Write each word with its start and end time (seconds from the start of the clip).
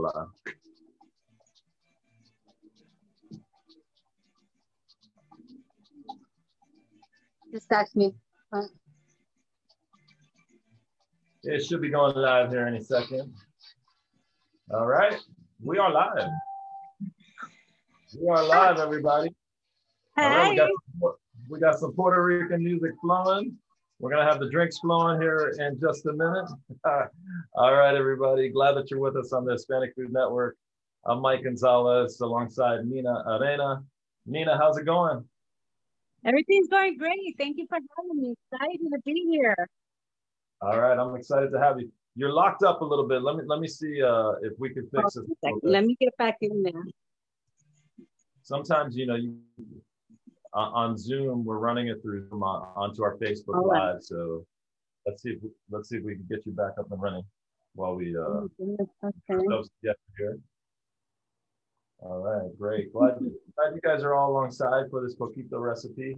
live. 0.00 0.54
Just 7.52 7.68
text 7.68 7.96
me. 7.96 8.14
It 11.42 11.64
should 11.64 11.80
be 11.80 11.88
going 11.88 12.14
live 12.14 12.50
here 12.50 12.66
any 12.66 12.82
second. 12.82 13.34
All 14.72 14.86
right, 14.86 15.16
we 15.62 15.78
are 15.78 15.90
live. 15.90 16.28
We 18.20 18.28
are 18.28 18.44
live, 18.44 18.78
everybody. 18.78 19.30
Hi. 20.16 20.50
we, 20.50 20.56
got, 20.56 20.70
we 21.48 21.60
got 21.60 21.78
some 21.78 21.92
Puerto 21.92 22.22
Rican 22.22 22.62
music 22.62 22.92
flowing. 23.00 23.56
We're 24.00 24.10
gonna 24.10 24.24
have 24.24 24.40
the 24.40 24.48
drinks 24.48 24.78
flowing 24.78 25.20
here 25.20 25.54
in 25.58 25.78
just 25.78 26.06
a 26.06 26.12
minute. 26.14 26.48
All 27.54 27.74
right, 27.74 27.94
everybody. 27.94 28.48
Glad 28.48 28.72
that 28.72 28.90
you're 28.90 28.98
with 28.98 29.14
us 29.14 29.34
on 29.34 29.44
the 29.44 29.52
Hispanic 29.52 29.94
Food 29.94 30.10
Network. 30.10 30.56
I'm 31.04 31.20
Mike 31.20 31.44
Gonzalez 31.44 32.18
alongside 32.20 32.86
Nina 32.86 33.22
Arena. 33.26 33.84
Nina, 34.24 34.56
how's 34.56 34.78
it 34.78 34.86
going? 34.86 35.22
Everything's 36.24 36.68
going 36.68 36.96
great. 36.96 37.34
Thank 37.36 37.58
you 37.58 37.66
for 37.68 37.74
having 37.74 38.22
me. 38.22 38.34
Excited 38.50 38.80
to 38.90 38.98
be 39.04 39.26
here. 39.32 39.68
All 40.62 40.80
right, 40.80 40.98
I'm 40.98 41.14
excited 41.14 41.52
to 41.52 41.60
have 41.60 41.78
you. 41.78 41.92
You're 42.16 42.32
locked 42.32 42.62
up 42.62 42.80
a 42.80 42.84
little 42.84 43.06
bit. 43.06 43.20
Let 43.20 43.36
me 43.36 43.42
let 43.46 43.60
me 43.60 43.68
see 43.68 44.02
uh, 44.02 44.32
if 44.40 44.54
we 44.58 44.70
can 44.70 44.88
fix 44.88 45.18
oh, 45.18 45.26
it. 45.42 45.54
Let 45.62 45.84
me 45.84 45.94
get 46.00 46.16
back 46.16 46.38
in 46.40 46.62
there. 46.62 46.84
Sometimes 48.40 48.96
you 48.96 49.04
know 49.04 49.16
you 49.16 49.36
uh, 50.54 50.58
on 50.58 50.96
Zoom 50.96 51.44
we're 51.44 51.58
running 51.58 51.88
it 51.88 52.02
through 52.02 52.28
Zoom 52.28 52.42
on, 52.42 52.68
onto 52.76 53.02
our 53.02 53.16
Facebook. 53.16 53.66
Live. 53.66 54.02
So 54.02 54.44
let's 55.06 55.22
see 55.22 55.30
if 55.30 55.42
we, 55.42 55.50
let's 55.70 55.88
see 55.88 55.96
if 55.96 56.04
we 56.04 56.14
can 56.14 56.26
get 56.30 56.44
you 56.46 56.52
back 56.52 56.72
up 56.78 56.90
and 56.90 57.00
running 57.00 57.24
while 57.74 57.94
we 57.94 58.16
uh 58.16 58.20
oh, 58.20 58.48
okay. 58.60 58.76
here. 60.18 60.38
All 62.02 62.20
right, 62.22 62.58
great. 62.58 62.92
Glad, 62.92 63.18
glad 63.18 63.74
you 63.74 63.80
guys 63.84 64.02
are 64.02 64.14
all 64.14 64.32
alongside 64.32 64.84
for 64.90 65.02
this 65.02 65.14
coquito 65.16 65.60
recipe. 65.60 66.16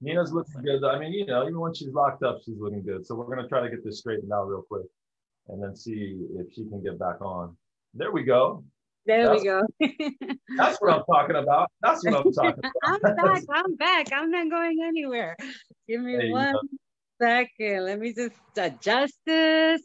Nina's 0.00 0.32
looking 0.32 0.62
good. 0.62 0.84
I 0.84 0.98
mean, 0.98 1.12
you 1.12 1.26
know, 1.26 1.42
even 1.42 1.58
when 1.58 1.74
she's 1.74 1.92
locked 1.92 2.22
up, 2.22 2.38
she's 2.44 2.58
looking 2.58 2.82
good. 2.82 3.06
So 3.06 3.14
we're 3.14 3.34
gonna 3.34 3.48
try 3.48 3.60
to 3.60 3.70
get 3.70 3.84
this 3.84 3.98
straightened 3.98 4.32
out 4.32 4.44
real 4.44 4.62
quick, 4.62 4.86
and 5.48 5.62
then 5.62 5.74
see 5.74 6.16
if 6.36 6.52
she 6.54 6.64
can 6.64 6.82
get 6.82 6.98
back 6.98 7.20
on. 7.20 7.56
There 7.94 8.12
we 8.12 8.22
go. 8.22 8.64
There 9.06 9.26
that's, 9.26 9.42
we 9.42 9.46
go. 9.46 9.62
that's 10.56 10.80
what 10.80 10.94
I'm 10.94 11.04
talking 11.04 11.36
about. 11.36 11.70
That's 11.82 12.04
what 12.04 12.14
I'm 12.14 12.32
talking 12.32 12.64
about. 12.82 13.00
I'm 13.04 13.16
back. 13.16 13.42
I'm 13.52 13.76
back. 13.76 14.12
I'm 14.12 14.30
not 14.30 14.50
going 14.50 14.78
anywhere. 14.82 15.36
Give 15.88 16.00
me 16.00 16.16
there 16.16 16.30
one 16.30 16.56
second. 17.20 17.84
Let 17.84 17.98
me 17.98 18.14
just 18.14 18.34
adjust 18.56 19.14
this 19.26 19.82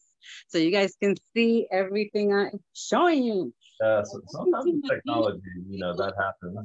so 0.47 0.57
you 0.57 0.71
guys 0.71 0.95
can 1.01 1.15
see 1.35 1.67
everything 1.71 2.33
I'm 2.33 2.59
showing 2.73 3.23
you. 3.23 3.53
Yeah, 3.81 4.03
so 4.03 4.21
sometimes 4.27 4.65
with 4.65 4.83
technology, 4.89 5.41
you 5.69 5.79
know, 5.79 5.95
that 5.95 6.13
happens. 6.17 6.57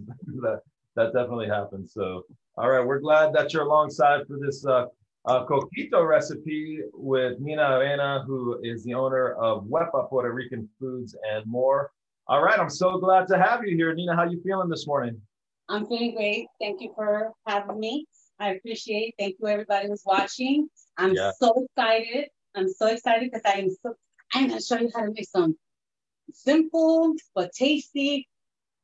that 0.42 0.60
that 0.96 1.12
definitely 1.12 1.48
happens. 1.48 1.92
So, 1.92 2.24
all 2.56 2.70
right, 2.70 2.84
we're 2.84 3.00
glad 3.00 3.32
that 3.34 3.52
you're 3.52 3.64
alongside 3.64 4.26
for 4.28 4.38
this 4.38 4.64
uh, 4.64 4.86
uh, 5.26 5.44
coquito 5.46 6.06
recipe 6.06 6.80
with 6.92 7.40
Nina 7.40 7.78
Arena, 7.78 8.22
who 8.26 8.60
is 8.62 8.84
the 8.84 8.94
owner 8.94 9.32
of 9.32 9.64
Huepa 9.64 10.08
Puerto 10.08 10.32
Rican 10.32 10.68
Foods 10.78 11.16
and 11.32 11.46
more. 11.46 11.90
All 12.26 12.42
right, 12.42 12.58
I'm 12.58 12.70
so 12.70 12.96
glad 12.96 13.28
to 13.28 13.38
have 13.38 13.66
you 13.66 13.76
here, 13.76 13.92
Nina. 13.92 14.16
How 14.16 14.24
you 14.24 14.40
feeling 14.42 14.70
this 14.70 14.86
morning? 14.86 15.20
I'm 15.68 15.86
feeling 15.86 16.14
great. 16.14 16.46
Thank 16.58 16.80
you 16.80 16.90
for 16.96 17.32
having 17.46 17.78
me. 17.78 18.06
I 18.40 18.52
appreciate. 18.54 19.08
It. 19.08 19.22
Thank 19.22 19.36
you, 19.38 19.46
everybody 19.46 19.88
who's 19.88 20.04
watching. 20.06 20.70
I'm 20.96 21.12
yeah. 21.12 21.32
so 21.38 21.66
excited. 21.66 22.28
I'm 22.54 22.70
so 22.70 22.86
excited 22.86 23.30
because 23.30 23.42
I'm 23.44 23.68
so. 23.82 23.94
I'm 24.32 24.48
gonna 24.48 24.62
show 24.62 24.78
you 24.78 24.90
how 24.94 25.04
to 25.04 25.12
make 25.12 25.28
some 25.28 25.54
simple 26.32 27.12
but 27.34 27.52
tasty 27.52 28.26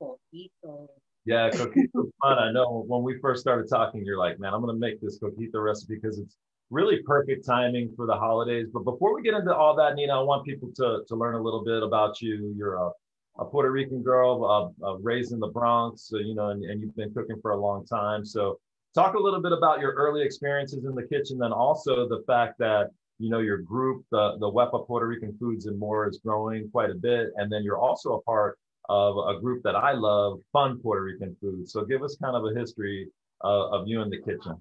coquito. 0.02 0.88
Yeah, 1.24 1.48
coquito's 1.48 2.10
fun. 2.20 2.38
I 2.38 2.52
know 2.52 2.84
when 2.86 3.02
we 3.02 3.18
first 3.22 3.40
started 3.40 3.70
talking, 3.70 4.04
you're 4.04 4.18
like, 4.18 4.38
man, 4.38 4.52
I'm 4.52 4.60
gonna 4.60 4.74
make 4.74 5.00
this 5.00 5.18
coquito 5.18 5.64
recipe 5.64 5.94
because 5.94 6.18
it's 6.18 6.36
really 6.68 6.98
perfect 7.06 7.46
timing 7.46 7.94
for 7.96 8.04
the 8.04 8.14
holidays. 8.14 8.66
But 8.70 8.84
before 8.84 9.14
we 9.14 9.22
get 9.22 9.32
into 9.32 9.54
all 9.54 9.74
that, 9.76 9.94
Nina, 9.94 10.20
I 10.20 10.22
want 10.22 10.44
people 10.44 10.70
to 10.76 11.04
to 11.08 11.16
learn 11.16 11.36
a 11.36 11.42
little 11.42 11.64
bit 11.64 11.82
about 11.82 12.20
you. 12.20 12.54
You're 12.54 12.74
a, 12.74 12.88
uh, 12.88 12.90
a 13.38 13.44
Puerto 13.44 13.70
Rican 13.70 14.02
girl, 14.02 14.44
uh, 14.82 14.86
uh, 14.86 14.98
raised 14.98 15.32
in 15.32 15.40
the 15.40 15.48
Bronx, 15.48 16.08
so, 16.08 16.18
you 16.18 16.34
know, 16.34 16.48
and, 16.48 16.64
and 16.64 16.82
you've 16.82 16.96
been 16.96 17.12
cooking 17.14 17.36
for 17.40 17.52
a 17.52 17.56
long 17.56 17.86
time. 17.86 18.24
So 18.24 18.58
talk 18.94 19.14
a 19.14 19.18
little 19.18 19.40
bit 19.40 19.52
about 19.52 19.80
your 19.80 19.92
early 19.92 20.22
experiences 20.22 20.84
in 20.84 20.94
the 20.94 21.06
kitchen, 21.06 21.38
then 21.38 21.52
also 21.52 22.08
the 22.08 22.22
fact 22.26 22.58
that 22.58 22.90
you 23.20 23.28
know, 23.28 23.40
your 23.40 23.58
group, 23.58 24.04
the, 24.10 24.36
the 24.40 24.50
Huepa 24.50 24.86
Puerto 24.86 25.06
Rican 25.06 25.36
Foods 25.38 25.66
and 25.66 25.78
More 25.78 26.08
is 26.08 26.18
growing 26.24 26.70
quite 26.70 26.88
a 26.90 26.94
bit. 26.94 27.28
And 27.36 27.52
then 27.52 27.62
you're 27.62 27.78
also 27.78 28.14
a 28.14 28.22
part 28.22 28.58
of 28.88 29.14
a 29.36 29.38
group 29.38 29.62
that 29.62 29.76
I 29.76 29.92
love, 29.92 30.40
Fun 30.54 30.80
Puerto 30.80 31.02
Rican 31.02 31.36
Foods. 31.38 31.70
So 31.70 31.84
give 31.84 32.02
us 32.02 32.16
kind 32.16 32.34
of 32.34 32.44
a 32.44 32.58
history 32.58 33.08
uh, 33.44 33.68
of 33.68 33.86
you 33.86 34.00
in 34.00 34.08
the 34.08 34.16
kitchen. 34.16 34.60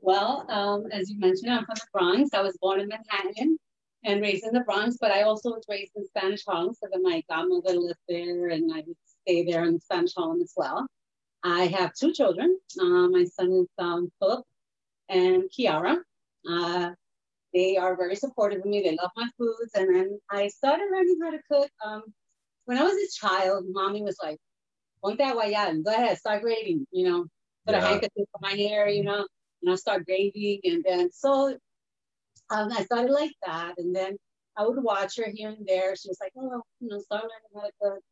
Well, 0.00 0.44
um, 0.50 0.86
as 0.92 1.08
you 1.08 1.18
mentioned, 1.20 1.52
I'm 1.52 1.64
from 1.64 1.76
the 1.76 1.86
Bronx. 1.92 2.30
I 2.34 2.42
was 2.42 2.58
born 2.60 2.80
in 2.80 2.88
Manhattan 2.88 3.56
and 4.04 4.20
raised 4.20 4.44
in 4.44 4.52
the 4.52 4.60
Bronx, 4.60 4.98
but 5.00 5.10
I 5.10 5.22
also 5.22 5.50
was 5.50 5.64
raised 5.68 5.92
in 5.96 6.06
Spanish 6.06 6.44
Harlem. 6.46 6.74
So 6.74 6.88
that 6.92 7.00
my 7.02 7.22
godmother 7.28 7.74
lived 7.74 7.98
there 8.08 8.48
and 8.48 8.70
I 8.72 8.82
would 8.86 8.96
stay 9.22 9.44
there 9.44 9.64
in 9.64 9.80
Spanish 9.80 10.14
Harlem 10.14 10.42
as 10.42 10.52
well. 10.56 10.86
I 11.42 11.66
have 11.66 11.94
two 11.94 12.12
children. 12.12 12.58
Uh, 12.80 13.08
my 13.08 13.24
son 13.24 13.52
is 13.52 13.68
um, 13.78 14.10
Philip 14.18 14.44
and 15.08 15.44
Kiara. 15.50 15.96
Uh, 16.48 16.90
they 17.52 17.76
are 17.76 17.96
very 17.96 18.16
supportive 18.16 18.60
of 18.60 18.66
me. 18.66 18.82
They 18.82 18.96
love 18.96 19.10
my 19.16 19.28
foods. 19.38 19.72
And 19.74 19.94
then 19.94 20.18
I 20.30 20.48
started 20.48 20.88
learning 20.92 21.18
how 21.22 21.30
to 21.30 21.40
cook. 21.50 21.70
Um, 21.84 22.02
when 22.64 22.78
I 22.78 22.82
was 22.82 22.94
a 22.94 23.26
child, 23.26 23.66
mommy 23.68 24.02
was 24.02 24.16
like, 24.22 24.38
Ponte 25.02 25.20
aguayal, 25.20 25.84
go 25.84 25.92
ahead, 25.92 26.16
start 26.16 26.42
grading, 26.42 26.86
you 26.90 27.06
know, 27.06 27.26
put 27.66 27.74
yeah. 27.74 27.84
a 27.84 27.86
handkerchief 27.86 28.26
for 28.32 28.40
my 28.40 28.52
hair, 28.52 28.88
you 28.88 29.04
know, 29.04 29.26
and 29.62 29.70
I 29.70 29.74
start 29.74 30.06
grading. 30.06 30.60
And 30.64 30.82
then 30.82 31.12
so 31.12 31.58
um, 32.54 32.72
I 32.72 32.84
started 32.84 33.10
like 33.10 33.32
that. 33.44 33.74
And 33.78 33.94
then 33.94 34.16
I 34.56 34.66
would 34.66 34.82
watch 34.82 35.16
her 35.16 35.26
here 35.32 35.50
and 35.50 35.66
there. 35.66 35.96
She 35.96 36.08
was 36.08 36.18
like, 36.20 36.32
oh, 36.38 36.62
you 36.80 36.88
know, 36.88 37.00
start 37.00 37.24
learning 37.24 37.54
how 37.54 37.62
to 37.62 37.72
cook. 37.82 38.02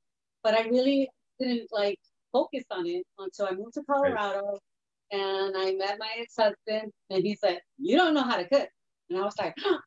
But 0.43 0.55
I 0.55 0.69
really 0.69 1.09
didn't 1.39 1.69
like 1.71 1.99
focus 2.33 2.65
on 2.71 2.87
it 2.87 3.05
until 3.19 3.47
I 3.47 3.53
moved 3.53 3.75
to 3.75 3.83
Colorado. 3.85 4.43
Right. 4.43 5.21
And 5.21 5.55
I 5.57 5.73
met 5.75 5.99
my 5.99 6.09
ex-husband, 6.19 6.91
and 7.11 7.23
he 7.23 7.37
said, 7.37 7.61
"You 7.77 7.99
don't 7.99 8.15
know 8.15 8.23
how 8.23 8.39
to 8.39 8.49
cook." 8.49 8.69
And 9.11 9.19
I 9.19 9.23
was 9.23 9.37
like, 9.39 9.55
huh. 9.59 9.79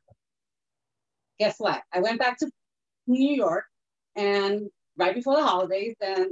guess 1.40 1.56
what? 1.58 1.82
I 1.92 2.00
went 2.00 2.20
back 2.20 2.38
to 2.40 2.52
New 3.08 3.36
York 3.36 3.66
and 4.16 4.70
right 4.98 5.16
before 5.16 5.36
the 5.36 5.44
holidays, 5.44 5.96
and 6.00 6.28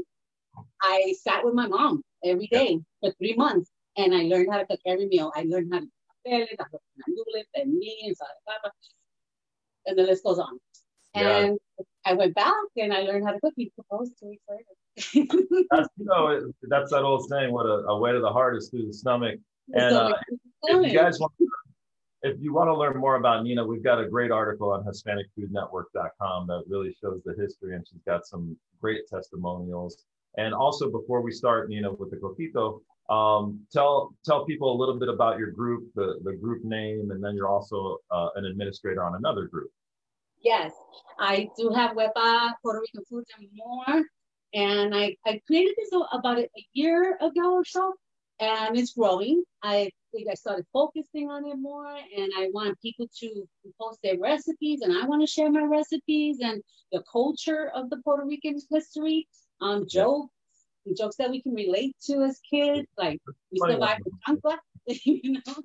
I 0.81 1.15
sat 1.19 1.43
with 1.43 1.55
my 1.55 1.67
mom 1.67 2.03
every 2.23 2.47
day 2.47 2.79
for 3.01 3.11
three 3.13 3.33
months 3.35 3.71
and 3.97 4.13
I 4.13 4.23
learned 4.23 4.51
how 4.51 4.59
to 4.59 4.65
cook 4.67 4.79
every 4.85 5.07
meal. 5.07 5.31
I 5.35 5.43
learned 5.43 5.73
how 5.73 5.79
to 5.79 5.87
and 6.25 6.47
and 9.85 9.97
the 9.97 10.03
list 10.03 10.23
goes 10.23 10.39
on. 10.39 10.59
Yeah. 11.15 11.37
And 11.37 11.59
I 12.05 12.13
went 12.13 12.33
back 12.35 12.53
and 12.77 12.93
I 12.93 13.01
learned 13.01 13.25
how 13.25 13.33
to 13.33 13.39
cook. 13.39 13.53
He 13.55 13.71
proposed 13.75 14.13
two 14.19 14.29
weeks 14.29 14.43
later. 14.49 14.63
that's 15.71 15.89
you 15.97 16.05
know 16.05 16.51
that's 16.63 16.91
that 16.91 17.03
old 17.03 17.27
saying, 17.29 17.51
"What 17.51 17.65
a, 17.65 17.85
a 17.89 17.99
way 17.99 18.11
to 18.11 18.19
the 18.19 18.31
heart 18.31 18.55
is 18.57 18.69
through 18.69 18.87
the 18.87 18.93
stomach." 18.93 19.39
And 19.73 19.95
uh, 19.95 20.13
if 20.63 20.91
you 20.91 20.97
guys 20.97 21.19
want 21.19 21.33
if 22.23 22.37
you 22.39 22.53
want 22.53 22.69
to 22.69 22.77
learn 22.77 22.97
more 22.97 23.15
about 23.15 23.43
Nina, 23.43 23.65
we've 23.65 23.83
got 23.83 23.99
a 23.99 24.07
great 24.07 24.31
article 24.31 24.71
on 24.71 24.85
HispanicFoodNetwork.com 24.85 26.47
that 26.47 26.63
really 26.67 26.95
shows 27.01 27.21
the 27.25 27.33
history, 27.37 27.75
and 27.75 27.85
she's 27.87 28.01
got 28.05 28.25
some 28.25 28.57
great 28.79 29.01
testimonials. 29.09 30.05
And 30.37 30.53
also, 30.53 30.89
before 30.89 31.21
we 31.21 31.31
start, 31.31 31.69
Nina, 31.69 31.91
with 31.91 32.11
the 32.11 32.17
coquito, 32.17 32.79
um, 33.09 33.59
tell 33.71 34.13
tell 34.25 34.45
people 34.45 34.71
a 34.73 34.77
little 34.77 34.97
bit 34.97 35.09
about 35.09 35.37
your 35.37 35.51
group, 35.51 35.91
the 35.95 36.19
the 36.23 36.33
group 36.33 36.63
name, 36.63 37.11
and 37.11 37.23
then 37.23 37.35
you're 37.35 37.49
also 37.49 37.97
uh, 38.11 38.29
an 38.35 38.45
administrator 38.45 39.03
on 39.03 39.15
another 39.15 39.45
group. 39.47 39.69
Yes, 40.41 40.73
I 41.19 41.49
do 41.57 41.69
have 41.69 41.91
Huepa 41.91 42.53
Puerto 42.61 42.79
Rican 42.79 43.03
Foods 43.09 43.29
and 43.37 43.47
more, 43.55 44.03
and 44.53 44.95
I 44.95 45.15
I 45.25 45.41
created 45.45 45.75
this 45.77 45.89
about 46.11 46.39
a 46.39 46.47
year 46.73 47.17
ago 47.21 47.53
or 47.53 47.65
so, 47.65 47.93
and 48.39 48.77
it's 48.77 48.93
growing. 48.93 49.43
I 49.63 49.89
think 50.13 50.29
I 50.29 50.35
started 50.35 50.65
focusing 50.71 51.29
on 51.29 51.45
it 51.45 51.57
more, 51.57 51.87
and 51.87 52.31
I 52.37 52.49
want 52.53 52.79
people 52.81 53.07
to 53.19 53.47
post 53.79 53.99
their 54.03 54.17
recipes, 54.17 54.81
and 54.81 54.93
I 54.93 55.05
want 55.05 55.21
to 55.21 55.27
share 55.27 55.51
my 55.51 55.63
recipes 55.63 56.39
and 56.41 56.61
the 56.91 57.03
culture 57.11 57.69
of 57.75 57.89
the 57.89 57.97
Puerto 57.97 58.25
Rican 58.25 58.57
history, 58.71 59.27
um, 59.61 59.85
jokes, 59.89 60.33
jokes 60.97 61.15
that 61.17 61.29
we 61.29 61.41
can 61.41 61.53
relate 61.53 61.95
to 62.05 62.21
as 62.23 62.39
kids, 62.49 62.87
like 62.97 63.21
we 63.51 63.59
survived 63.59 64.03
the 64.05 64.11
chancla, 64.27 64.57
you 64.87 65.33
know. 65.33 65.55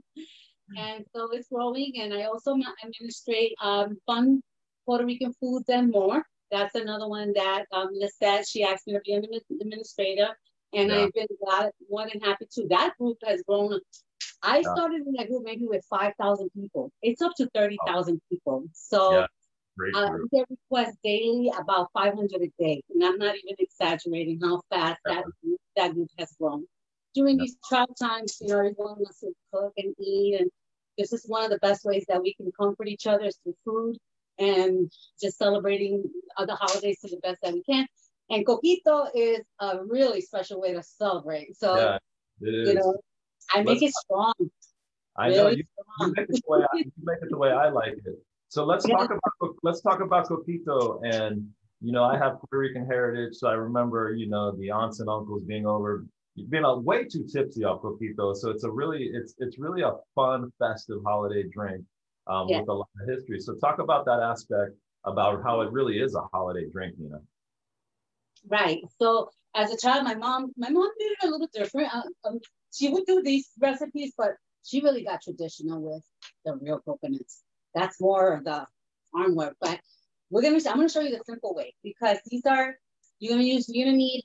And 0.77 1.05
so 1.15 1.31
it's 1.33 1.49
growing, 1.49 1.93
and 2.01 2.13
I 2.15 2.25
also 2.25 2.57
administrate 2.85 3.55
um, 3.63 3.97
fun 4.07 4.43
Puerto 4.87 5.05
Rican 5.05 5.33
foods 5.41 5.69
and 5.69 5.91
more. 5.91 6.23
That's 6.51 6.75
another 6.75 7.09
one 7.09 7.33
that 7.35 7.65
um, 7.73 7.89
Lisette, 7.93 8.47
she 8.49 8.63
asked 8.63 8.87
me 8.87 8.95
to 8.95 9.01
be 9.05 9.13
an 9.13 9.27
administrator 9.61 10.37
and 10.73 10.91
yeah. 10.91 11.05
I've 11.05 11.13
been 11.13 11.27
glad, 11.43 11.71
more 11.91 12.07
than 12.11 12.21
happy 12.21 12.47
to. 12.53 12.67
That 12.69 12.95
group 12.99 13.19
has 13.25 13.43
grown. 13.47 13.81
I 14.43 14.57
yeah. 14.57 14.75
started 14.75 15.07
in 15.07 15.13
that 15.15 15.29
group 15.29 15.43
maybe 15.45 15.67
with 15.67 15.85
5,000 15.89 16.51
people. 16.55 16.93
It's 17.03 17.23
up 17.23 17.33
to 17.39 17.49
30,000 17.55 18.21
people. 18.31 18.65
So 18.73 19.21
yeah. 19.21 19.27
Uh, 19.95 20.11
they 20.33 20.45
request 20.51 20.97
daily 21.03 21.51
about 21.59 21.89
500 21.93 22.43
a 22.43 22.63
day, 22.63 22.83
and 22.91 23.05
I'm 23.05 23.19
not 23.19 23.37
even 23.37 23.57
exaggerating 23.59 24.41
how 24.43 24.61
fast 24.71 25.01
that 25.05 25.25
that 25.77 25.95
group 25.95 26.11
has 26.19 26.35
grown. 26.41 26.65
During 27.15 27.39
these 27.39 27.57
travel 27.69 27.95
times, 27.95 28.39
you 28.41 28.49
know, 28.49 28.59
everyone 28.59 28.97
wants 28.99 29.21
to 29.21 29.33
cook 29.53 29.73
and 29.77 29.95
eat, 29.99 30.41
and 30.41 30.51
this 30.97 31.13
is 31.13 31.25
one 31.27 31.45
of 31.45 31.51
the 31.51 31.59
best 31.59 31.85
ways 31.85 32.05
that 32.09 32.21
we 32.21 32.35
can 32.35 32.51
comfort 32.59 32.89
each 32.89 33.07
other 33.07 33.25
is 33.25 33.39
through 33.43 33.55
food 33.65 33.97
and 34.39 34.91
just 35.21 35.39
celebrating 35.39 36.05
the 36.39 36.55
holidays 36.55 37.01
to 37.01 37.09
the 37.09 37.17
best 37.19 37.39
that 37.43 37.53
we 37.53 37.63
can. 37.63 37.87
And 38.31 38.47
coquito 38.47 39.09
is 39.15 39.41
a 39.61 39.85
really 39.85 40.21
special 40.21 40.61
way 40.61 40.75
to 40.75 40.83
celebrate. 40.83 41.57
So, 41.57 41.77
yeah, 41.77 41.99
you 42.41 42.75
know, 42.75 42.95
I 43.55 43.63
make 43.63 43.81
let's, 43.81 43.83
it 43.83 43.95
strong. 43.95 44.35
I 45.17 45.31
know 45.31 45.49
you, 45.49 45.65
you, 46.01 46.13
make 46.15 46.29
it 46.29 46.31
the 46.31 46.43
way 46.47 46.61
I, 46.61 46.77
you 46.77 46.93
make 47.03 47.19
it 47.23 47.31
the 47.31 47.39
way 47.39 47.51
I 47.51 47.71
like 47.71 47.95
it. 48.05 48.23
So 48.49 48.65
let's 48.65 48.87
yeah. 48.89 48.97
talk 48.97 49.11
about 49.11 49.55
let's 49.63 49.81
talk 49.81 50.01
about 50.01 50.29
coquito. 50.29 51.01
And 51.05 51.49
you 51.81 51.93
know, 51.93 52.05
I 52.05 52.19
have 52.19 52.41
Puerto 52.41 52.59
Rican 52.59 52.87
heritage, 52.87 53.37
so 53.37 53.49
I 53.49 53.53
remember 53.53 54.15
you 54.15 54.29
know 54.29 54.57
the 54.57 54.71
aunts 54.71 55.01
and 55.01 55.09
uncles 55.09 55.45
being 55.45 55.67
over, 55.67 56.07
being 56.49 56.65
a 56.65 56.79
way 56.79 57.05
too 57.05 57.27
tipsy 57.31 57.65
off 57.65 57.83
coquito. 57.83 58.35
So 58.35 58.51
it's 58.51 58.65
a 58.65 58.71
really 58.71 59.11
it's 59.13 59.35
it's 59.39 59.59
really 59.59 59.83
a 59.83 59.93
fun 60.15 60.51
festive 60.59 61.01
holiday 61.05 61.45
drink 61.53 61.85
um, 62.27 62.49
yeah. 62.49 62.61
with 62.61 62.69
a 62.69 62.73
lot 62.73 62.89
of 63.03 63.09
history. 63.09 63.39
So 63.41 63.55
talk 63.55 63.79
about 63.79 64.07
that 64.07 64.21
aspect 64.21 64.73
about 65.05 65.43
how 65.43 65.61
it 65.61 65.71
really 65.73 65.99
is 65.99 66.15
a 66.15 66.23
holiday 66.33 66.67
drink, 66.71 66.95
you 66.99 67.11
know. 67.11 67.23
Right. 68.49 68.81
So 68.99 69.31
as 69.55 69.73
a 69.73 69.77
child, 69.77 70.05
my 70.05 70.15
mom, 70.15 70.53
my 70.57 70.71
mom 70.71 70.91
did 70.99 71.13
it 71.13 71.27
a 71.27 71.31
little 71.31 71.49
different. 71.53 71.95
Uh, 71.95 72.03
um, 72.25 72.39
she 72.73 72.89
would 72.89 73.05
do 73.07 73.23
these 73.23 73.49
recipes, 73.59 74.13
but 74.17 74.33
she 74.65 74.81
really 74.81 75.05
got 75.05 75.23
traditional 75.23 75.81
with 75.81 76.05
the 76.45 76.57
real 76.57 76.81
coconuts. 76.85 77.43
That's 77.75 78.01
more 78.01 78.35
of 78.35 78.45
the 78.45 78.67
arm 79.15 79.35
work. 79.35 79.57
But 79.61 79.81
we're 80.31 80.43
gonna, 80.43 80.57
I'm 80.57 80.77
gonna 80.77 80.89
show 80.89 81.01
you 81.01 81.11
the 81.11 81.23
simple 81.25 81.55
way 81.55 81.75
because 81.83 82.19
these 82.27 82.45
are 82.47 82.77
you're 83.19 83.33
gonna 83.33 83.45
use. 83.45 83.69
You're 83.69 83.87
gonna 83.87 83.97
need. 83.97 84.23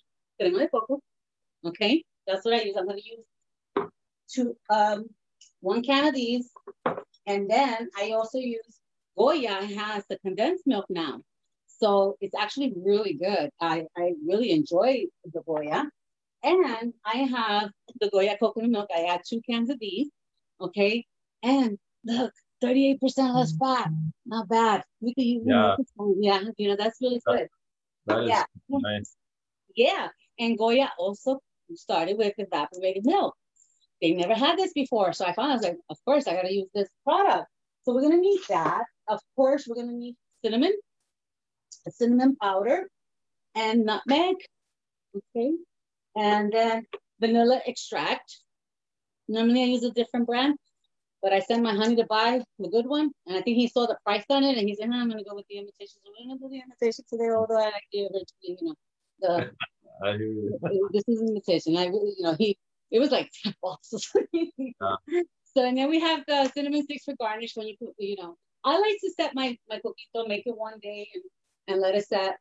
Okay, 1.65 2.03
that's 2.27 2.43
what 2.45 2.53
I 2.53 2.61
use. 2.61 2.75
I'm 2.77 2.87
gonna 2.87 2.99
use 3.03 3.89
two, 4.29 4.57
um, 4.69 5.05
one 5.61 5.81
can 5.81 6.07
of 6.07 6.13
these, 6.13 6.49
and 7.25 7.49
then 7.49 7.89
I 7.97 8.11
also 8.11 8.37
use 8.37 8.79
Goya 9.17 9.65
has 9.65 10.03
the 10.09 10.17
condensed 10.19 10.65
milk 10.65 10.85
now. 10.89 11.21
So 11.67 12.17
it's 12.21 12.35
actually 12.35 12.73
really 12.75 13.13
good. 13.13 13.49
I, 13.59 13.85
I 13.97 14.13
really 14.25 14.51
enjoy 14.51 15.05
the 15.25 15.41
Goya. 15.41 15.89
And 16.43 16.93
I 17.05 17.17
have 17.17 17.71
the 17.99 18.09
Goya 18.09 18.37
coconut 18.37 18.69
milk. 18.69 18.89
I 18.95 19.03
add 19.03 19.21
two 19.27 19.41
cans 19.49 19.69
of 19.69 19.79
these. 19.79 20.09
Okay. 20.59 21.05
And 21.41 21.77
look, 22.05 22.33
38% 22.63 22.99
less 23.01 23.53
mm-hmm. 23.53 23.65
fat. 23.65 23.89
Not 24.25 24.47
bad. 24.47 24.83
We 25.01 25.13
could 25.13 25.23
use 25.23 25.43
yeah. 25.45 25.75
yeah, 26.19 26.41
you 26.57 26.69
know, 26.69 26.75
that's 26.77 26.99
really 27.01 27.21
good. 27.25 27.47
That 28.05 28.25
yeah. 28.25 28.43
nice. 28.69 29.15
Yeah. 29.75 30.07
And 30.39 30.57
Goya 30.57 30.91
also 30.97 31.39
started 31.75 32.17
with 32.17 32.33
evaporated 32.37 33.05
milk. 33.05 33.35
They 34.01 34.11
never 34.11 34.33
had 34.33 34.57
this 34.57 34.73
before. 34.73 35.13
So 35.13 35.25
I 35.25 35.33
found 35.33 35.51
I 35.51 35.55
was 35.55 35.63
like, 35.63 35.77
of 35.89 35.97
course, 36.05 36.27
I 36.27 36.33
gotta 36.33 36.53
use 36.53 36.67
this 36.73 36.89
product. 37.03 37.47
So 37.83 37.93
we're 37.93 38.01
gonna 38.01 38.17
need 38.17 38.41
that. 38.49 38.83
Of 39.07 39.19
course, 39.35 39.67
we're 39.67 39.75
gonna 39.75 39.97
need 39.97 40.15
cinnamon, 40.43 40.73
cinnamon 41.89 42.35
powder, 42.41 42.89
and 43.55 43.85
nutmeg. 43.85 44.35
Okay. 45.15 45.51
And 46.15 46.51
then 46.51 46.85
vanilla 47.19 47.61
extract. 47.65 48.39
Normally 49.27 49.63
I 49.63 49.67
use 49.67 49.83
a 49.83 49.91
different 49.91 50.27
brand, 50.27 50.57
but 51.23 51.31
I 51.31 51.39
sent 51.39 51.63
my 51.63 51.73
honey 51.73 51.95
to 51.95 52.05
buy 52.05 52.41
the 52.59 52.67
good 52.67 52.85
one. 52.85 53.09
And 53.25 53.37
I 53.37 53.41
think 53.41 53.55
he 53.55 53.69
saw 53.69 53.87
the 53.87 53.97
price 54.05 54.25
on 54.29 54.43
it 54.43 54.57
and 54.57 54.67
he 54.67 54.75
said, 54.75 54.89
I'm 54.91 55.09
gonna 55.09 55.23
go 55.23 55.35
with 55.35 55.47
the 55.49 55.57
imitation. 55.57 56.01
So 56.03 56.11
we're 56.11 56.27
gonna 56.27 56.39
do 56.39 56.49
the 56.49 56.61
imitation 56.61 57.05
today, 57.09 57.29
although 57.33 57.57
I 57.57 57.65
like 57.65 57.87
the 57.93 58.01
original, 58.01 58.27
you 58.41 58.57
know, 58.61 58.75
the 59.21 59.51
I 60.03 60.17
hear 60.17 60.27
you. 60.27 60.89
this 60.93 61.03
is 61.07 61.21
an 61.21 61.29
imitation. 61.29 61.77
I 61.77 61.85
really, 61.85 62.13
you 62.17 62.23
know, 62.23 62.35
he 62.37 62.57
it 62.91 62.99
was 62.99 63.09
like 63.09 63.31
10 63.43 63.55
bucks. 63.63 63.93
yeah. 64.33 64.95
So 65.55 65.63
and 65.63 65.77
then 65.77 65.87
we 65.87 65.99
have 65.99 66.23
the 66.27 66.49
cinnamon 66.55 66.81
sticks 66.81 67.03
for 67.03 67.13
garnish 67.19 67.51
when 67.55 67.67
you 67.67 67.75
put, 67.79 67.93
you 67.99 68.15
know, 68.17 68.35
I 68.63 68.79
like 68.79 68.97
to 69.01 69.11
set 69.15 69.35
my 69.35 69.55
my 69.69 69.79
coquito, 69.79 70.27
make 70.27 70.47
it 70.47 70.57
one 70.57 70.79
day 70.81 71.07
and, 71.13 71.23
and 71.67 71.79
let 71.79 71.93
it 71.93 72.07
set 72.07 72.37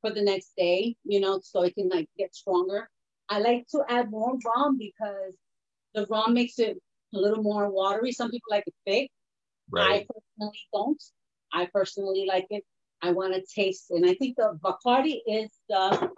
for 0.00 0.10
the 0.10 0.22
next 0.22 0.52
day, 0.56 0.94
you 1.04 1.18
know, 1.18 1.40
so 1.42 1.62
it 1.62 1.74
can 1.74 1.88
like 1.88 2.08
get 2.16 2.36
stronger. 2.36 2.88
I 3.28 3.40
like 3.40 3.66
to 3.72 3.82
add 3.88 4.12
more 4.12 4.38
rum 4.46 4.78
because 4.78 5.34
the 5.92 6.06
rum 6.06 6.34
makes 6.34 6.60
it 6.60 6.78
a 7.14 7.18
little 7.18 7.42
more 7.42 7.70
watery. 7.70 8.12
Some 8.12 8.30
people 8.30 8.48
like 8.50 8.64
it 8.66 8.74
thick. 8.86 9.10
Right. 9.70 10.02
I 10.02 10.06
personally 10.06 10.60
don't. 10.72 11.02
I 11.52 11.68
personally 11.72 12.26
like 12.26 12.46
it. 12.50 12.64
I 13.02 13.10
want 13.12 13.34
to 13.34 13.42
taste, 13.52 13.90
and 13.90 14.06
I 14.06 14.14
think 14.14 14.36
the 14.36 14.58
Bacardi 14.62 15.20
is 15.26 15.50
the 15.68 16.10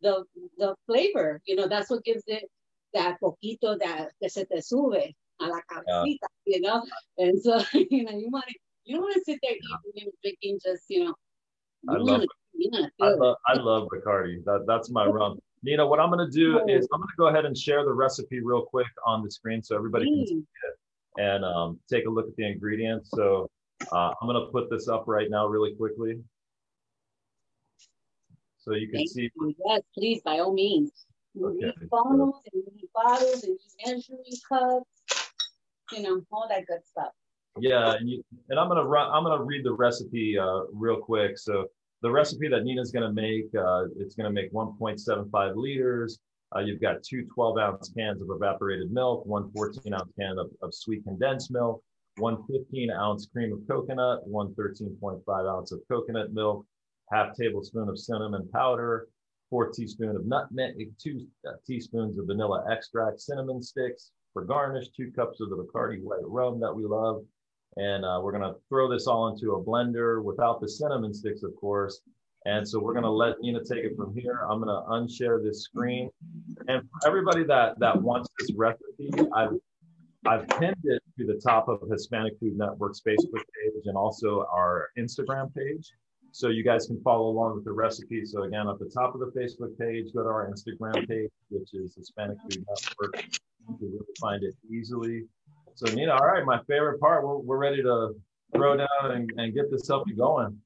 the 0.00 0.24
the 0.58 0.74
flavor. 0.86 1.40
You 1.46 1.56
know, 1.56 1.66
that's 1.66 1.90
what 1.90 2.04
gives 2.04 2.22
it 2.26 2.44
that 2.94 3.18
poquito 3.20 3.78
that 3.78 4.12
que 4.22 4.28
se 4.28 4.44
te 4.44 4.60
sube 4.60 5.12
a 5.40 5.44
la 5.44 5.60
cabecita. 5.70 6.28
Yeah. 6.46 6.56
You 6.56 6.60
know, 6.60 6.82
and 7.18 7.40
so 7.40 7.60
you 7.72 8.04
know 8.04 8.16
you 8.16 8.30
want 8.30 8.46
to 8.48 8.54
you 8.84 8.96
don't 8.96 9.04
want 9.04 9.14
to 9.14 9.24
sit 9.24 9.38
there 9.42 9.52
yeah. 9.52 9.76
eating 9.88 10.08
and 10.08 10.12
drinking 10.22 10.60
just 10.64 10.84
you 10.88 11.04
know. 11.04 11.14
I 11.88 11.98
love, 11.98 12.24
I 13.00 13.10
love, 13.10 13.36
I 13.46 13.54
love 13.54 13.88
Bacardi. 13.92 14.42
That, 14.44 14.64
that's 14.66 14.90
my 14.90 15.06
rum. 15.06 15.38
Nina, 15.66 15.84
what 15.84 15.98
I'm 15.98 16.10
going 16.12 16.24
to 16.24 16.32
do 16.32 16.60
is 16.68 16.86
I'm 16.94 17.00
going 17.00 17.08
to 17.08 17.16
go 17.18 17.26
ahead 17.26 17.44
and 17.44 17.58
share 17.58 17.84
the 17.84 17.92
recipe 17.92 18.38
real 18.40 18.62
quick 18.62 18.86
on 19.04 19.24
the 19.24 19.30
screen 19.30 19.64
so 19.64 19.74
everybody 19.74 20.04
can 20.04 20.24
see 20.24 20.34
it 20.36 21.20
and 21.20 21.44
um, 21.44 21.80
take 21.90 22.06
a 22.06 22.08
look 22.08 22.28
at 22.28 22.36
the 22.36 22.46
ingredients. 22.46 23.10
So 23.12 23.50
uh, 23.90 24.12
I'm 24.22 24.28
going 24.28 24.40
to 24.40 24.52
put 24.52 24.70
this 24.70 24.86
up 24.86 25.08
right 25.08 25.28
now 25.28 25.48
really 25.48 25.74
quickly. 25.74 26.20
So 28.58 28.74
you 28.74 28.86
can 28.86 28.98
Thank 28.98 29.10
see. 29.10 29.30
You. 29.34 29.54
Yes, 29.66 29.82
please, 29.92 30.20
by 30.24 30.38
all 30.38 30.54
means. 30.54 30.92
You 31.34 31.48
okay. 31.48 31.66
need 31.66 31.90
funnels 31.90 32.42
and 32.52 32.62
you 32.64 32.72
need 32.72 32.88
bottles 32.94 33.42
and 33.42 33.54
you 33.54 33.58
need 33.58 33.92
measuring 33.92 34.22
cups, 34.48 35.32
you 35.90 36.02
know, 36.02 36.22
all 36.30 36.46
that 36.48 36.64
good 36.68 36.86
stuff. 36.86 37.10
Yeah, 37.58 37.94
and, 37.94 38.08
you, 38.08 38.22
and 38.50 38.58
I'm 38.58 38.68
gonna 38.68 38.84
run. 38.84 39.10
I'm 39.12 39.24
gonna 39.24 39.42
read 39.42 39.64
the 39.64 39.72
recipe 39.72 40.38
uh, 40.38 40.60
real 40.72 40.98
quick. 40.98 41.38
So 41.38 41.66
the 42.06 42.12
recipe 42.12 42.46
that 42.46 42.62
Nina's 42.62 42.92
going 42.92 43.02
to 43.02 43.12
make, 43.12 43.46
uh, 43.58 43.86
it's 43.98 44.14
going 44.14 44.32
to 44.32 44.42
make 44.42 44.52
1.75 44.52 45.56
liters. 45.56 46.20
Uh, 46.54 46.60
you've 46.60 46.80
got 46.80 47.02
two 47.02 47.26
12 47.34 47.58
ounce 47.58 47.92
cans 47.98 48.22
of 48.22 48.28
evaporated 48.30 48.92
milk, 48.92 49.26
one 49.26 49.50
14 49.50 49.92
ounce 49.92 50.12
can 50.16 50.38
of, 50.38 50.48
of 50.62 50.72
sweet 50.72 51.02
condensed 51.02 51.50
milk, 51.50 51.82
one 52.18 52.44
15 52.48 52.92
ounce 52.92 53.26
cream 53.26 53.52
of 53.52 53.58
coconut, 53.66 54.20
one 54.24 54.54
13.5 54.54 55.20
ounce 55.50 55.72
of 55.72 55.80
coconut 55.90 56.32
milk, 56.32 56.64
half 57.10 57.34
tablespoon 57.34 57.88
of 57.88 57.98
cinnamon 57.98 58.48
powder, 58.52 59.08
four 59.50 59.70
teaspoon 59.70 60.14
of 60.14 60.26
nutmeg, 60.26 60.92
two 61.02 61.26
uh, 61.48 61.54
teaspoons 61.66 62.20
of 62.20 62.28
vanilla 62.28 62.64
extract, 62.70 63.20
cinnamon 63.20 63.60
sticks 63.60 64.12
for 64.32 64.44
garnish, 64.44 64.90
two 64.96 65.10
cups 65.10 65.40
of 65.40 65.50
the 65.50 65.56
Bacardi 65.56 66.00
white 66.00 66.20
rum 66.22 66.60
that 66.60 66.72
we 66.72 66.84
love, 66.84 67.24
and 67.76 68.04
uh, 68.04 68.20
we're 68.22 68.32
gonna 68.32 68.54
throw 68.68 68.90
this 68.90 69.06
all 69.06 69.28
into 69.28 69.52
a 69.52 69.62
blender 69.62 70.22
without 70.22 70.60
the 70.60 70.68
cinnamon 70.68 71.12
sticks, 71.12 71.42
of 71.42 71.54
course. 71.56 72.00
And 72.46 72.66
so 72.66 72.80
we're 72.80 72.94
gonna 72.94 73.10
let 73.10 73.40
Nina 73.40 73.60
take 73.64 73.84
it 73.84 73.96
from 73.96 74.14
here. 74.14 74.46
I'm 74.50 74.60
gonna 74.60 74.82
unshare 74.88 75.42
this 75.42 75.62
screen. 75.64 76.10
And 76.68 76.82
for 76.82 77.08
everybody 77.08 77.44
that 77.44 77.78
that 77.80 78.00
wants 78.00 78.28
this 78.38 78.50
recipe, 78.56 79.10
I've 79.34 79.50
I've 80.26 80.48
pinned 80.48 80.76
it 80.84 81.02
to 81.18 81.26
the 81.26 81.40
top 81.44 81.68
of 81.68 81.80
Hispanic 81.90 82.38
Food 82.40 82.56
Network's 82.56 83.00
Facebook 83.06 83.44
page 83.62 83.82
and 83.84 83.96
also 83.96 84.46
our 84.52 84.88
Instagram 84.98 85.54
page. 85.54 85.92
So 86.32 86.48
you 86.48 86.64
guys 86.64 86.86
can 86.86 87.00
follow 87.02 87.28
along 87.28 87.54
with 87.54 87.64
the 87.64 87.72
recipe. 87.72 88.24
So 88.24 88.42
again, 88.42 88.68
at 88.68 88.78
the 88.78 88.90
top 88.90 89.14
of 89.14 89.20
the 89.20 89.32
Facebook 89.38 89.78
page, 89.78 90.12
go 90.14 90.22
to 90.22 90.28
our 90.28 90.50
Instagram 90.50 91.08
page, 91.08 91.30
which 91.50 91.70
is 91.72 91.94
Hispanic 91.94 92.38
Food 92.42 92.64
Network. 92.68 93.24
You 93.68 93.76
can 93.78 93.92
really 93.92 94.04
find 94.20 94.42
it 94.42 94.54
easily. 94.70 95.24
So 95.76 95.92
Nina, 95.92 96.12
all 96.12 96.26
right, 96.26 96.42
my 96.46 96.58
favorite 96.66 96.98
part, 97.00 97.22
we're, 97.22 97.36
we're 97.36 97.58
ready 97.58 97.82
to 97.82 98.14
throw 98.54 98.78
down 98.78 99.10
and, 99.10 99.30
and 99.36 99.54
get 99.54 99.70
this 99.70 99.90
up 99.90 100.04
going. 100.16 100.58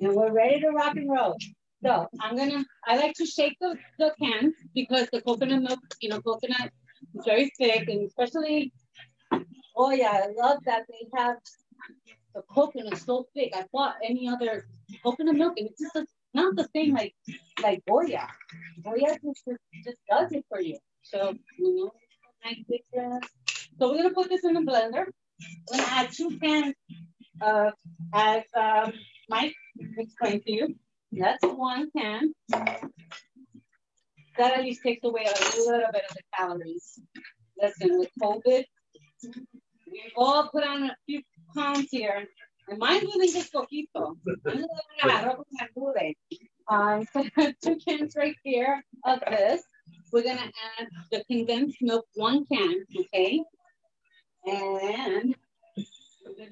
And 0.00 0.14
we're 0.14 0.32
ready 0.32 0.60
to 0.60 0.68
rock 0.68 0.96
and 0.96 1.10
roll. 1.10 1.34
So 1.82 2.06
I'm 2.20 2.36
gonna, 2.36 2.62
I 2.86 2.96
like 2.96 3.14
to 3.14 3.24
shake 3.24 3.56
the, 3.58 3.74
the 3.98 4.12
cans 4.20 4.52
because 4.74 5.08
the 5.14 5.22
coconut 5.22 5.62
milk, 5.62 5.80
you 6.02 6.10
know, 6.10 6.20
coconut 6.20 6.70
is 7.16 7.24
very 7.24 7.50
thick 7.56 7.88
and 7.88 8.06
especially, 8.06 8.70
oh 9.74 9.92
yeah, 9.92 10.24
I 10.24 10.28
love 10.36 10.58
that 10.66 10.82
they 10.90 11.08
have 11.16 11.36
the 12.34 12.42
coconut 12.54 12.98
so 12.98 13.26
thick. 13.34 13.54
I 13.56 13.64
bought 13.72 13.94
any 14.04 14.28
other 14.28 14.66
coconut 15.02 15.36
milk 15.36 15.54
and 15.56 15.70
it's 15.70 15.80
just 15.80 16.12
not 16.34 16.54
the 16.54 16.68
same 16.76 16.92
like 16.92 17.14
like 17.62 17.82
Goya. 17.88 18.28
Goya 18.84 19.16
just, 19.24 19.42
just 19.82 19.98
does 20.10 20.32
it 20.32 20.44
for 20.50 20.60
you. 20.60 20.76
So, 21.00 21.32
you 21.58 21.76
know, 21.76 21.92
nice. 22.44 23.20
So 23.80 23.90
we're 23.90 23.96
gonna 23.96 24.10
put 24.10 24.28
this 24.28 24.44
in 24.44 24.52
the 24.52 24.60
blender. 24.60 25.06
I'm 25.72 25.78
gonna 25.78 25.88
add 25.88 26.12
two 26.12 26.38
cans 26.38 26.74
of, 27.40 27.72
as 28.12 28.42
um, 28.54 28.92
Mike 29.30 29.54
explained 29.96 30.42
to 30.44 30.52
you. 30.52 30.74
That's 31.12 31.42
one 31.42 31.90
can. 31.96 32.34
That 32.50 34.58
at 34.58 34.60
least 34.60 34.82
takes 34.82 35.02
away 35.02 35.24
a 35.24 35.60
little 35.60 35.88
bit 35.92 36.02
of 36.10 36.14
the 36.14 36.22
calories. 36.36 37.00
Listen, 37.60 37.98
with 37.98 38.10
COVID, 38.22 38.64
we've 39.90 40.12
all 40.14 40.48
put 40.48 40.62
on 40.62 40.82
a 40.82 40.96
few 41.06 41.22
pounds 41.56 41.88
here. 41.90 42.26
And 42.68 42.78
mine 42.78 43.00
was 43.16 43.32
just 43.32 43.50
poquito. 43.50 44.14
Um, 46.68 47.06
so 47.14 47.24
two 47.64 47.76
cans 47.76 48.14
right 48.14 48.36
here 48.44 48.84
of 49.06 49.20
this. 49.20 49.62
We're 50.12 50.24
gonna 50.24 50.52
add 50.78 50.88
the 51.10 51.24
condensed 51.24 51.78
milk, 51.80 52.04
one 52.14 52.44
can, 52.44 52.84
okay? 52.98 53.42
And 54.46 55.34
we're 56.24 56.34
gonna 56.36 56.50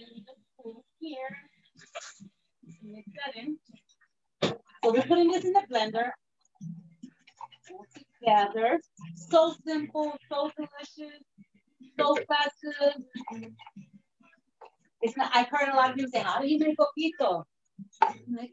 put 0.62 0.76
here. 1.00 1.36
So 4.84 4.92
we're 4.92 5.02
putting 5.02 5.30
this 5.30 5.44
in 5.44 5.52
the 5.52 5.62
blender. 5.70 6.10
Together. 8.20 8.80
So 9.14 9.54
simple, 9.66 10.16
so 10.30 10.50
delicious, 10.56 11.22
so 11.98 12.16
fast. 12.28 12.56
It's 15.00 15.16
not, 15.16 15.30
I've 15.34 15.48
heard 15.48 15.68
a 15.68 15.76
lot 15.76 15.90
of 15.90 15.96
people 15.96 16.10
say, 16.10 16.20
how 16.20 16.40
do 16.40 16.48
you 16.48 16.58
make 16.58 16.76
coquito? 16.76 17.44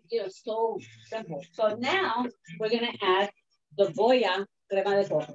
You 0.10 0.22
know, 0.22 0.28
so 0.30 0.80
simple. 1.08 1.44
So 1.54 1.76
now 1.80 2.26
we're 2.60 2.70
gonna 2.70 2.94
add 3.02 3.32
the 3.78 3.92
Goya 3.92 4.46
crema 4.70 5.02
de 5.02 5.10
coco. 5.10 5.34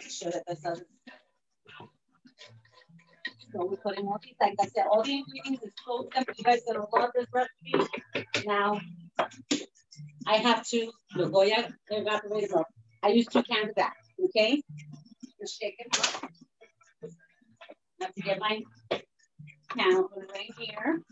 Sure 0.00 0.30
that 0.30 0.44
this 0.46 0.60
doesn't 0.60 0.86
so 3.52 3.64
we 3.64 3.76
put 3.76 3.98
in 3.98 4.04
more 4.04 4.18
these. 4.22 4.34
Like 4.40 4.54
I 4.60 4.66
said, 4.66 4.86
all 4.90 5.02
the 5.02 5.16
ingredients 5.18 5.62
is 5.64 5.72
so 5.86 6.08
simple. 6.14 6.34
You 6.36 6.44
guys 6.44 6.60
gonna 6.66 6.86
love 6.94 7.10
this 7.14 7.26
recipe. 7.32 8.46
Now, 8.46 8.80
I 10.26 10.36
have 10.36 10.66
to 10.68 10.90
the 11.16 11.26
Goya 11.26 11.68
evaporated 11.88 12.50
milk. 12.50 12.66
I 13.02 13.08
use 13.08 13.26
two 13.26 13.42
cans 13.42 13.70
of 13.70 13.74
that. 13.76 13.94
Okay, 14.26 14.62
just 15.40 15.60
shake 15.60 15.76
it. 15.78 15.96
Have 18.00 18.14
to 18.14 18.20
get 18.20 18.38
my 18.38 18.62
can 19.76 20.04
right 20.34 20.52
here. 20.58 21.02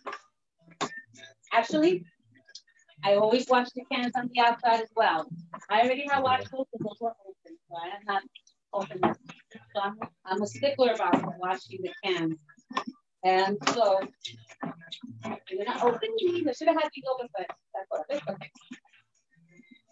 Actually, 1.52 2.04
I 3.04 3.14
always 3.14 3.46
wash 3.48 3.68
the 3.74 3.84
cans 3.90 4.12
on 4.16 4.30
the 4.32 4.40
outside 4.40 4.80
as 4.80 4.90
well. 4.94 5.26
I 5.70 5.82
already 5.82 6.06
have 6.10 6.22
washed 6.22 6.50
those 6.52 6.66
because 6.72 6.84
those 6.84 7.00
were 7.00 7.14
open, 7.24 7.56
so 7.68 7.76
I 7.76 7.96
am 7.96 8.04
not 8.06 8.22
open 8.76 9.00
them. 9.00 9.14
So 9.74 9.82
I'm, 9.82 9.98
I'm 10.24 10.42
a 10.42 10.46
stickler 10.46 10.92
about 10.92 11.38
washing 11.38 11.80
the 11.82 11.92
cans. 12.04 12.36
And 13.24 13.58
so 13.72 14.00
I'm 15.24 15.36
gonna 15.58 15.84
open 15.84 16.08
these. 16.18 16.46
I 16.46 16.52
should 16.52 16.68
have 16.68 16.76
had 16.80 16.90
these 16.94 17.04
open, 17.12 17.28
but 17.36 17.46
that's 17.74 17.86
what 17.88 18.04
it 18.08 18.16
is. 18.16 18.22
Okay. 18.28 18.50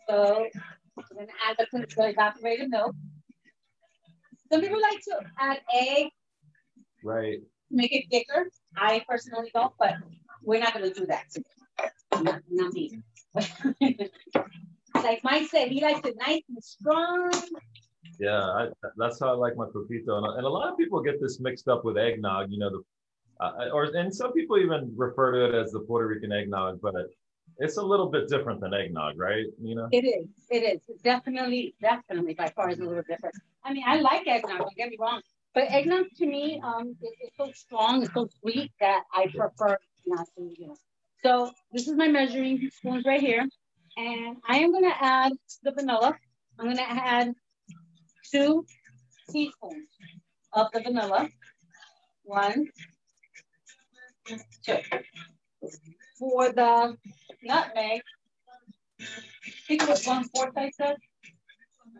So 0.09 0.47
I'm 0.99 1.17
gonna 1.17 1.33
add 1.49 1.57
the, 1.59 1.87
the 1.97 2.09
evaporated 2.09 2.71
milk. 2.71 2.95
Some 4.53 4.61
people 4.61 4.81
like 4.81 5.01
to 5.01 5.21
add 5.39 5.61
egg. 5.75 6.07
Right. 7.03 7.39
Make 7.71 7.93
it 7.93 8.05
thicker. 8.11 8.49
I 8.77 9.05
personally 9.09 9.51
don't, 9.53 9.73
but 9.79 9.95
we're 10.43 10.61
not 10.61 10.75
gonna 10.75 10.93
do 10.93 11.07
that 11.07 11.25
today. 11.33 12.23
Not, 12.23 12.43
not 12.49 12.73
me. 12.73 13.03
like 14.95 15.25
Mike 15.25 15.49
said, 15.49 15.69
he 15.69 15.81
likes 15.83 16.07
it 16.07 16.17
nice 16.19 16.43
and 16.49 16.63
strong. 16.63 17.33
Yeah, 18.19 18.41
I, 18.41 18.69
that's 18.97 19.21
how 19.21 19.29
I 19.29 19.37
like 19.37 19.57
my 19.57 19.67
coquito, 19.67 20.19
and, 20.19 20.27
and, 20.39 20.47
a 20.47 20.49
lot 20.49 20.71
of 20.71 20.79
people 20.79 21.01
get 21.01 21.21
this 21.21 21.41
mixed 21.41 21.69
up 21.69 21.85
with 21.85 21.97
eggnog. 21.97 22.51
You 22.51 22.59
know, 22.59 22.71
the 22.71 22.83
uh, 23.45 23.71
or 23.73 23.85
and 23.85 24.15
some 24.15 24.33
people 24.33 24.59
even 24.59 24.93
refer 24.97 25.33
to 25.33 25.45
it 25.47 25.55
as 25.55 25.73
the 25.73 25.81
Puerto 25.81 26.07
Rican 26.07 26.33
eggnog, 26.33 26.81
but 26.81 26.95
it's 27.59 27.77
a 27.77 27.83
little 27.83 28.09
bit 28.11 28.29
different 28.29 28.61
than 28.61 28.75
eggnog, 28.75 29.19
right? 29.19 29.47
You 29.61 29.75
know, 29.75 29.89
it 29.93 30.05
is. 30.05 30.27
It 30.51 30.63
is 30.63 30.97
definitely, 31.03 31.75
definitely 31.81 32.35
by 32.35 32.51
far 32.51 32.71
is 32.71 32.79
a 32.79 32.85
little 32.85 33.03
different. 33.09 33.35
I 33.65 33.73
mean, 33.73 33.85
I 33.87 33.97
like 33.97 34.27
eggnog. 34.27 34.59
Don't 34.59 34.77
get 34.77 34.91
me 34.91 34.97
wrong, 35.01 35.21
but 35.55 35.65
eggnog 35.71 36.07
to 36.19 36.27
me, 36.27 36.61
um, 36.65 36.97
is, 37.03 37.11
is 37.23 37.31
so 37.37 37.51
strong, 37.55 38.03
it's 38.03 38.15
so 38.15 38.29
sweet 38.41 38.73
that 38.81 39.03
I 39.13 39.27
prefer 39.27 39.77
not 40.07 40.27
to. 40.37 40.55
You 40.59 40.69
know, 40.69 40.77
so 41.23 41.51
this 41.73 41.89
is 41.89 41.97
my 41.97 42.09
measuring 42.09 42.71
spoons 42.71 43.05
right 43.07 43.21
here. 43.21 43.47
And 43.97 44.37
I 44.49 44.59
am 44.59 44.73
gonna 44.73 44.95
add 45.01 45.33
the 45.63 45.71
vanilla. 45.71 46.17
I'm 46.59 46.67
gonna 46.67 46.83
add 46.83 47.35
two 48.33 48.65
teaspoons 49.31 49.89
of 50.53 50.69
the 50.73 50.81
vanilla. 50.81 51.29
One, 52.25 52.67
two. 54.65 54.79
For 56.19 56.53
the 56.53 56.97
nutmeg, 57.43 58.03
I 59.01 59.05
think 59.67 59.83
it 59.83 59.89
was 59.89 60.07
one 60.07 60.25
fourth 60.35 60.57
I 60.57 60.71
said. 60.71 60.97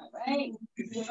All 0.01 0.11
right. 0.27 0.53
We 0.79 1.03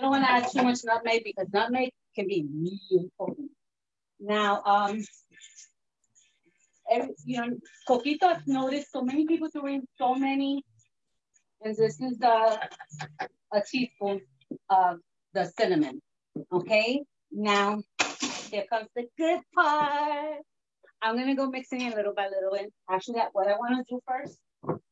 don't 0.00 0.10
want 0.10 0.24
to 0.24 0.30
add 0.30 0.50
too 0.50 0.62
much 0.62 0.80
nutmeg 0.84 1.24
because 1.24 1.46
nutmeg 1.52 1.90
can 2.14 2.28
be 2.28 2.46
really 2.50 3.10
potent. 3.18 3.50
Now, 4.20 4.62
um, 4.64 5.02
every, 6.90 7.14
you 7.24 7.40
know, 7.40 7.56
Coquito, 7.88 8.40
noticed 8.46 8.92
so 8.92 9.02
many 9.02 9.26
people 9.26 9.48
doing 9.52 9.86
so 9.98 10.14
many, 10.14 10.62
and 11.62 11.76
this 11.76 12.00
is 12.00 12.20
a, 12.22 12.58
a 13.52 13.62
teaspoon 13.68 14.20
of 14.70 14.98
the 15.34 15.44
cinnamon, 15.58 16.00
okay? 16.52 17.02
Now, 17.30 17.82
here 18.50 18.64
comes 18.70 18.88
the 18.94 19.06
good 19.18 19.40
part. 19.54 20.40
I'm 21.02 21.16
gonna 21.16 21.34
go 21.34 21.48
mixing 21.48 21.82
it 21.82 21.94
little 21.94 22.14
by 22.14 22.28
little. 22.28 22.54
And 22.58 22.70
actually, 22.90 23.20
what 23.32 23.48
I 23.48 23.56
wanna 23.58 23.84
do 23.88 24.00
first, 24.06 24.38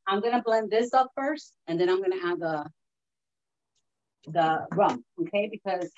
I'm 0.07 0.21
gonna 0.21 0.43
blend 0.45 0.71
this 0.71 0.93
up 0.93 1.11
first, 1.17 1.55
and 1.67 1.81
then 1.81 1.89
I'm 1.89 2.03
gonna 2.03 2.23
add 2.25 2.41
the, 2.41 2.71
the 4.31 4.67
rum, 4.73 5.05
okay? 5.23 5.49
Because 5.51 5.91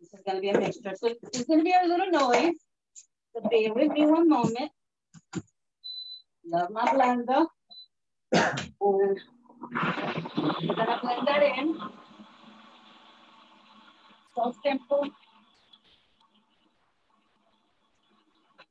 this 0.00 0.14
is 0.14 0.20
gonna 0.26 0.40
be 0.40 0.50
a 0.50 0.58
mixture. 0.58 0.94
So 0.96 1.12
it's 1.32 1.44
gonna 1.44 1.64
be 1.64 1.74
a 1.74 1.86
little 1.86 2.10
noise. 2.10 2.54
So 3.34 3.42
bear 3.48 3.72
with 3.74 3.92
me 3.92 4.06
one 4.06 4.28
moment. 4.28 4.70
Love 6.44 6.70
my 6.70 6.86
blender. 6.86 7.46
And 8.32 8.70
we're 8.80 10.74
gonna 10.74 10.98
blend 11.02 11.26
that 11.26 11.42
in. 11.42 11.78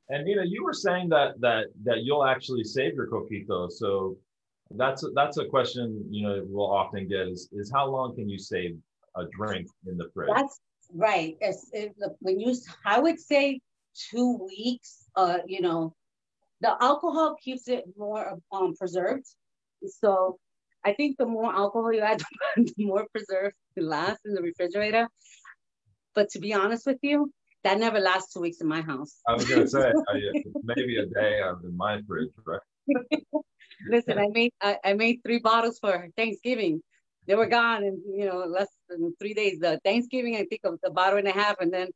And 0.08 0.24
Nina, 0.24 0.42
you 0.44 0.64
were 0.64 0.72
saying 0.72 1.08
that 1.10 1.40
that 1.40 1.66
that 1.84 2.02
you'll 2.02 2.24
actually 2.24 2.64
save 2.64 2.94
your 2.94 3.06
coquito. 3.06 3.70
So 3.70 4.16
that's 4.72 5.04
a, 5.04 5.08
that's 5.14 5.38
a 5.38 5.44
question 5.46 6.04
you 6.10 6.26
know 6.26 6.44
we'll 6.48 6.70
often 6.70 7.06
get 7.08 7.28
is 7.28 7.48
is 7.52 7.70
how 7.72 7.86
long 7.86 8.14
can 8.14 8.28
you 8.28 8.38
save 8.38 8.76
a 9.16 9.24
drink 9.36 9.68
in 9.86 9.96
the 9.96 10.08
fridge? 10.14 10.30
That's 10.34 10.60
right. 10.94 11.36
It's, 11.40 11.70
it, 11.72 11.94
when 12.20 12.40
you, 12.40 12.54
I 12.84 13.00
would 13.00 13.20
say 13.20 13.60
two 13.94 14.38
weeks, 14.38 15.08
uh, 15.16 15.38
you 15.46 15.60
know, 15.60 15.94
the 16.60 16.76
alcohol 16.82 17.36
keeps 17.42 17.68
it 17.68 17.84
more 17.96 18.38
um, 18.52 18.74
preserved. 18.76 19.26
So 19.86 20.38
I 20.84 20.92
think 20.92 21.16
the 21.18 21.26
more 21.26 21.52
alcohol 21.54 21.92
you 21.92 22.00
add, 22.00 22.22
the 22.56 22.84
more 22.84 23.06
preserved 23.12 23.54
it 23.76 23.82
lasts 23.82 24.22
in 24.24 24.34
the 24.34 24.42
refrigerator. 24.42 25.08
But 26.14 26.30
to 26.30 26.38
be 26.40 26.54
honest 26.54 26.86
with 26.86 26.98
you, 27.02 27.32
that 27.62 27.78
never 27.78 28.00
lasts 28.00 28.32
two 28.32 28.40
weeks 28.40 28.60
in 28.60 28.66
my 28.66 28.80
house. 28.80 29.20
I 29.28 29.34
was 29.34 29.48
gonna 29.48 29.66
say 29.66 29.90
uh, 30.08 30.14
maybe 30.62 30.96
a 30.96 31.06
day 31.06 31.40
in 31.62 31.76
my 31.76 32.00
fridge, 32.06 32.30
right? 32.46 32.60
Listen, 33.88 34.18
I 34.18 34.28
made 34.28 34.52
I, 34.60 34.78
I, 34.84 34.92
made 34.94 35.20
three 35.24 35.38
bottles 35.38 35.78
for 35.78 36.08
Thanksgiving. 36.16 36.82
They 37.26 37.34
were 37.34 37.46
gone 37.46 37.84
in 37.84 38.02
you 38.14 38.26
know 38.26 38.38
less 38.38 38.68
than 38.88 39.14
three 39.20 39.34
days. 39.34 39.58
The 39.60 39.78
Thanksgiving, 39.84 40.36
I 40.36 40.44
think, 40.44 40.62
of 40.64 40.78
a 40.84 40.90
bottle 40.90 41.18
and 41.18 41.28
a 41.28 41.32
half, 41.32 41.56
and 41.60 41.72
then 41.72 41.88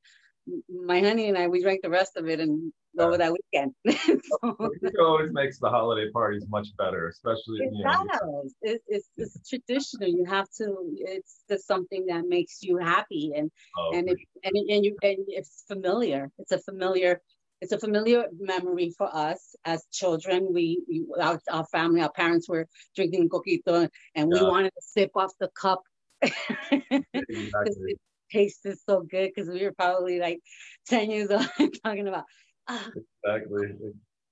my 0.68 1.00
honey 1.00 1.28
and 1.28 1.38
I, 1.38 1.48
we 1.48 1.62
drank 1.62 1.80
the 1.82 1.90
rest 1.90 2.16
of 2.16 2.28
it 2.28 2.40
and 2.40 2.72
over 2.98 3.18
that 3.18 3.32
weekend. 3.32 3.74
so, 3.86 4.56
it 4.82 4.94
always 5.00 5.32
makes 5.32 5.58
the 5.58 5.68
holiday 5.68 6.10
parties 6.10 6.44
much 6.48 6.68
better, 6.76 7.08
especially. 7.08 7.58
It 7.60 7.72
you 7.72 7.84
know, 7.84 8.06
does. 8.10 8.54
It's, 8.62 9.08
it's 9.16 9.48
traditional. 9.48 10.08
You 10.08 10.24
have 10.24 10.46
to. 10.58 10.76
It's 10.98 11.44
just 11.48 11.66
something 11.66 12.06
that 12.06 12.24
makes 12.26 12.62
you 12.62 12.78
happy, 12.78 13.32
and 13.36 13.50
oh, 13.78 13.92
and 13.94 14.08
it, 14.08 14.18
and 14.42 14.54
and 14.70 14.84
you 14.84 14.96
and 15.02 15.18
it's 15.28 15.64
familiar. 15.68 16.30
It's 16.38 16.52
a 16.52 16.58
familiar. 16.58 17.20
It's 17.60 17.72
a 17.72 17.78
familiar 17.78 18.26
memory 18.38 18.92
for 18.98 19.08
us 19.14 19.54
as 19.64 19.86
children. 19.90 20.48
We, 20.52 20.82
we 20.86 21.06
our, 21.18 21.40
our 21.50 21.64
family, 21.66 22.02
our 22.02 22.12
parents 22.12 22.48
were 22.48 22.66
drinking 22.94 23.30
coquito, 23.30 23.88
and 24.14 24.28
we 24.28 24.38
yeah. 24.38 24.48
wanted 24.48 24.72
to 24.74 24.82
sip 24.82 25.12
off 25.14 25.32
the 25.40 25.48
cup. 25.58 25.82
exactly 26.22 27.96
tasted 28.34 28.76
so 28.84 29.00
good 29.00 29.30
because 29.34 29.48
we 29.48 29.62
were 29.62 29.72
probably 29.72 30.18
like 30.18 30.40
10 30.88 31.10
years 31.10 31.30
old 31.30 31.46
talking 31.84 32.08
about 32.08 32.24
exactly 32.68 33.68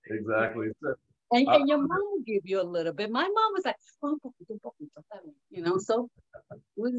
exactly. 0.06 0.66
And, 1.30 1.48
uh, 1.48 1.52
and 1.52 1.68
your 1.68 1.78
mom 1.78 1.88
will 1.88 2.22
give 2.26 2.42
you 2.44 2.60
a 2.60 2.62
little 2.62 2.92
bit? 2.92 3.10
My 3.10 3.22
mom 3.22 3.52
was 3.54 3.64
like 3.64 3.76
oh, 4.02 4.18
you 5.50 5.62
know 5.62 5.78
so, 5.78 6.08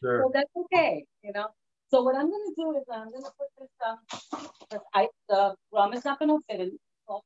sure. 0.00 0.22
so 0.22 0.30
that's 0.32 0.50
okay 0.56 1.04
you 1.22 1.32
know? 1.32 1.46
So 1.90 2.02
what 2.02 2.16
i'm 2.16 2.28
going 2.28 2.46
to 2.48 2.54
do 2.56 2.76
is 2.78 2.84
i'm 2.92 3.10
going 3.10 3.22
to 3.22 3.30
put 3.38 3.48
this 3.58 3.70
um 3.86 4.80
I, 4.94 5.08
the 5.28 5.54
rum 5.72 5.92
is 5.92 6.04
not 6.04 6.18
going 6.18 6.30
to 6.30 6.38
fit 6.50 6.60
in, 6.60 6.78
i'm 7.08 7.20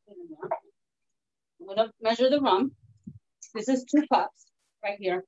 going 1.66 1.76
to 1.78 1.90
measure 2.02 2.28
the 2.28 2.40
rum. 2.40 2.72
This 3.54 3.68
is 3.68 3.84
two 3.84 4.04
cups 4.12 4.46
right 4.84 4.98
here. 5.00 5.24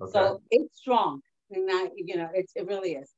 Okay. 0.00 0.10
so 0.12 0.40
it's 0.50 0.78
strong. 0.78 1.20
And 1.50 1.68
that, 1.68 1.90
you 1.96 2.16
know, 2.16 2.28
it's, 2.34 2.52
it 2.54 2.66
really 2.66 2.92
is. 2.92 3.10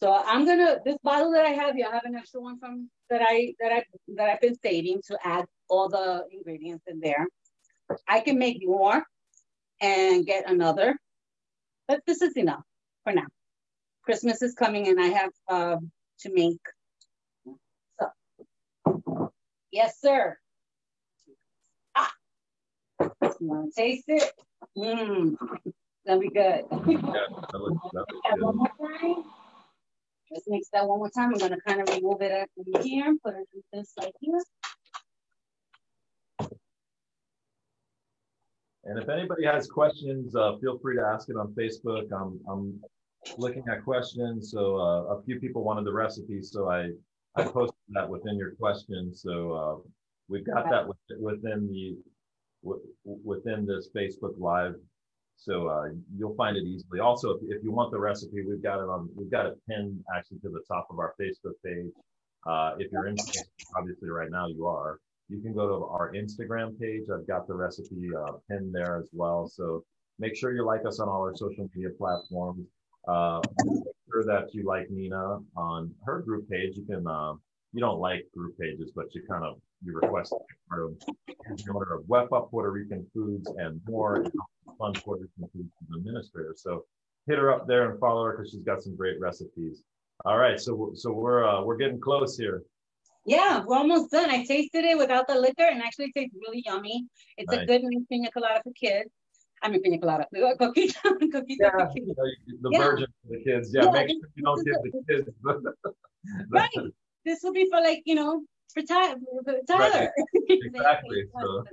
So 0.00 0.14
I'm 0.14 0.46
gonna 0.46 0.78
this 0.84 0.96
bottle 1.02 1.32
that 1.32 1.44
I 1.44 1.50
have 1.50 1.74
here, 1.74 1.88
I 1.90 1.94
have 1.94 2.04
an 2.04 2.14
extra 2.14 2.40
one 2.40 2.58
from 2.60 2.88
that 3.10 3.20
I 3.22 3.54
that 3.60 3.72
I 3.72 3.84
that 4.16 4.30
I've 4.30 4.40
been 4.40 4.58
saving 4.62 5.02
to 5.08 5.18
add 5.24 5.44
all 5.68 5.88
the 5.88 6.24
ingredients 6.30 6.84
in 6.86 7.00
there. 7.00 7.26
I 8.06 8.20
can 8.20 8.38
make 8.38 8.64
more 8.64 9.02
and 9.80 10.24
get 10.24 10.48
another, 10.48 10.96
but 11.88 12.00
this 12.06 12.22
is 12.22 12.36
enough 12.36 12.62
for 13.02 13.12
now. 13.12 13.26
Christmas 14.02 14.40
is 14.40 14.54
coming 14.54 14.86
and 14.88 15.00
I 15.00 15.06
have 15.06 15.30
uh, 15.48 15.76
to 16.20 16.32
make. 16.32 16.60
So, 18.00 19.32
yes, 19.72 20.00
sir. 20.00 20.36
Ah, 21.96 22.12
you 23.00 23.08
want 23.40 23.74
to 23.74 23.82
taste 23.82 24.04
it? 24.06 24.30
Mmm, 24.76 25.36
that'll 26.04 26.20
be 26.20 26.28
good. 26.28 26.64
yeah, 26.70 26.98
that 27.50 27.58
looks, 27.58 27.82
that 27.92 28.38
looks 28.40 28.70
good. 28.78 29.24
Let's 30.30 30.44
mix 30.46 30.68
that 30.72 30.86
one 30.86 30.98
more 30.98 31.10
time. 31.10 31.32
I'm 31.32 31.38
gonna 31.38 31.60
kind 31.66 31.80
of 31.80 31.88
remove 31.94 32.20
it 32.20 32.50
from 32.54 32.82
here, 32.82 33.14
put 33.24 33.34
it 33.34 33.48
this 33.72 33.94
side 33.98 34.12
here. 34.20 34.40
And 38.84 38.98
if 38.98 39.08
anybody 39.08 39.44
has 39.44 39.66
questions, 39.66 40.34
uh, 40.34 40.56
feel 40.60 40.78
free 40.78 40.96
to 40.96 41.02
ask 41.02 41.28
it 41.28 41.36
on 41.36 41.54
Facebook. 41.54 42.10
I'm, 42.12 42.40
I'm 42.48 42.80
looking 43.36 43.64
at 43.70 43.84
questions. 43.84 44.50
So 44.50 44.76
uh, 44.76 45.14
a 45.14 45.22
few 45.24 45.38
people 45.40 45.62
wanted 45.62 45.84
the 45.84 45.92
recipe, 45.92 46.40
so 46.42 46.70
I, 46.70 46.90
I 47.36 47.44
posted 47.44 47.74
that 47.90 48.08
within 48.08 48.38
your 48.38 48.52
question. 48.52 49.14
So 49.14 49.52
uh, 49.52 49.90
we've 50.28 50.46
got 50.46 50.70
that 50.70 50.86
within 51.18 51.68
the 51.70 51.96
within 53.04 53.66
this 53.66 53.88
Facebook 53.94 54.38
Live 54.38 54.74
so 55.38 55.68
uh, 55.68 55.84
you'll 56.16 56.34
find 56.34 56.56
it 56.56 56.64
easily. 56.64 56.98
Also, 56.98 57.30
if, 57.30 57.42
if, 57.48 57.62
you 57.62 57.70
want 57.70 57.92
the 57.92 57.98
recipe, 57.98 58.42
we've 58.46 58.62
got 58.62 58.80
it 58.80 58.88
on. 58.88 59.08
We've 59.14 59.30
got 59.30 59.46
it 59.46 59.54
pinned 59.68 60.02
actually 60.14 60.38
to 60.40 60.48
the 60.48 60.62
top 60.68 60.88
of 60.90 60.98
our 60.98 61.14
Facebook 61.20 61.54
page. 61.64 61.92
Uh, 62.46 62.72
if 62.78 62.90
you're 62.90 63.06
interested, 63.06 63.44
obviously 63.76 64.08
right 64.08 64.30
now 64.30 64.48
you 64.48 64.66
are. 64.66 64.98
You 65.28 65.40
can 65.40 65.54
go 65.54 65.68
to 65.68 65.84
our 65.86 66.12
Instagram 66.12 66.78
page. 66.78 67.04
I've 67.12 67.26
got 67.26 67.46
the 67.46 67.54
recipe 67.54 68.08
uh, 68.16 68.32
pinned 68.50 68.74
there 68.74 68.98
as 68.98 69.08
well. 69.12 69.46
So 69.46 69.84
make 70.18 70.34
sure 70.36 70.52
you 70.52 70.64
like 70.64 70.84
us 70.84 70.98
on 70.98 71.08
all 71.08 71.22
our 71.22 71.36
social 71.36 71.68
media 71.74 71.90
platforms. 71.96 72.66
Uh, 73.06 73.40
make 73.64 73.84
sure 74.10 74.24
that 74.24 74.52
you 74.52 74.64
like 74.64 74.90
Nina 74.90 75.38
on 75.56 75.94
her 76.04 76.20
group 76.20 76.50
page. 76.50 76.76
You 76.76 76.84
can. 76.84 77.06
Uh, 77.06 77.34
you 77.72 77.80
don't 77.80 78.00
like 78.00 78.26
group 78.34 78.58
pages, 78.58 78.92
but 78.96 79.14
you 79.14 79.22
kind 79.28 79.44
of 79.44 79.60
you 79.84 79.94
request 79.94 80.34
part 80.68 80.82
of 80.82 80.96
order 81.72 81.94
of 81.94 82.02
Wepa 82.04 82.50
Puerto 82.50 82.70
Rican 82.70 83.06
foods 83.12 83.46
and 83.58 83.80
more 83.86 84.24
fun 84.78 84.92
Puerto 84.94 85.22
Rican 85.22 85.50
foods 85.52 85.72
administrator. 85.94 86.54
So 86.56 86.84
hit 87.26 87.38
her 87.38 87.52
up 87.52 87.66
there 87.66 87.90
and 87.90 88.00
follow 88.00 88.24
her 88.24 88.36
because 88.36 88.50
she's 88.50 88.62
got 88.62 88.82
some 88.82 88.96
great 88.96 89.20
recipes. 89.20 89.82
All 90.24 90.38
right, 90.38 90.58
so 90.58 90.92
so 90.94 91.12
we're 91.12 91.44
uh, 91.48 91.62
we're 91.62 91.76
getting 91.76 92.00
close 92.00 92.36
here. 92.36 92.62
Yeah, 93.24 93.62
we're 93.64 93.76
almost 93.76 94.10
done. 94.10 94.30
I 94.30 94.44
tasted 94.44 94.84
it 94.84 94.96
without 94.96 95.28
the 95.28 95.34
liquor 95.34 95.64
and 95.64 95.82
actually 95.82 96.06
it 96.06 96.18
tastes 96.18 96.34
really 96.34 96.62
yummy. 96.64 97.06
It's 97.36 97.52
nice. 97.52 97.62
a 97.62 97.66
good 97.66 97.82
pina 98.08 98.30
colada 98.30 98.60
for 98.64 98.72
kids. 98.72 99.10
I 99.62 99.68
mean, 99.68 99.82
pina 99.82 99.98
colada, 99.98 100.26
coquito 100.34 100.94
yeah, 101.46 101.70
for 101.70 101.86
kids. 101.92 102.06
You 102.06 102.06
know, 102.06 102.24
the 102.62 102.70
yeah. 102.72 102.78
virgin 102.78 103.06
for 103.22 103.36
the 103.36 103.44
kids. 103.44 103.70
Yeah, 103.74 103.84
yeah 103.84 103.90
make 103.90 104.08
sure 104.08 104.18
you 104.34 104.42
don't 104.42 104.64
give 104.64 104.74
the 104.82 105.02
kids. 105.08 105.28
right. 106.50 106.70
This 107.24 107.40
will 107.42 107.52
be 107.52 107.68
for 107.70 107.80
like, 107.80 108.02
you 108.06 108.14
know, 108.14 108.42
for 108.72 108.82
Tyler. 108.82 109.20
Right. 109.68 110.10
Exactly. 110.48 111.24
so. 111.38 111.64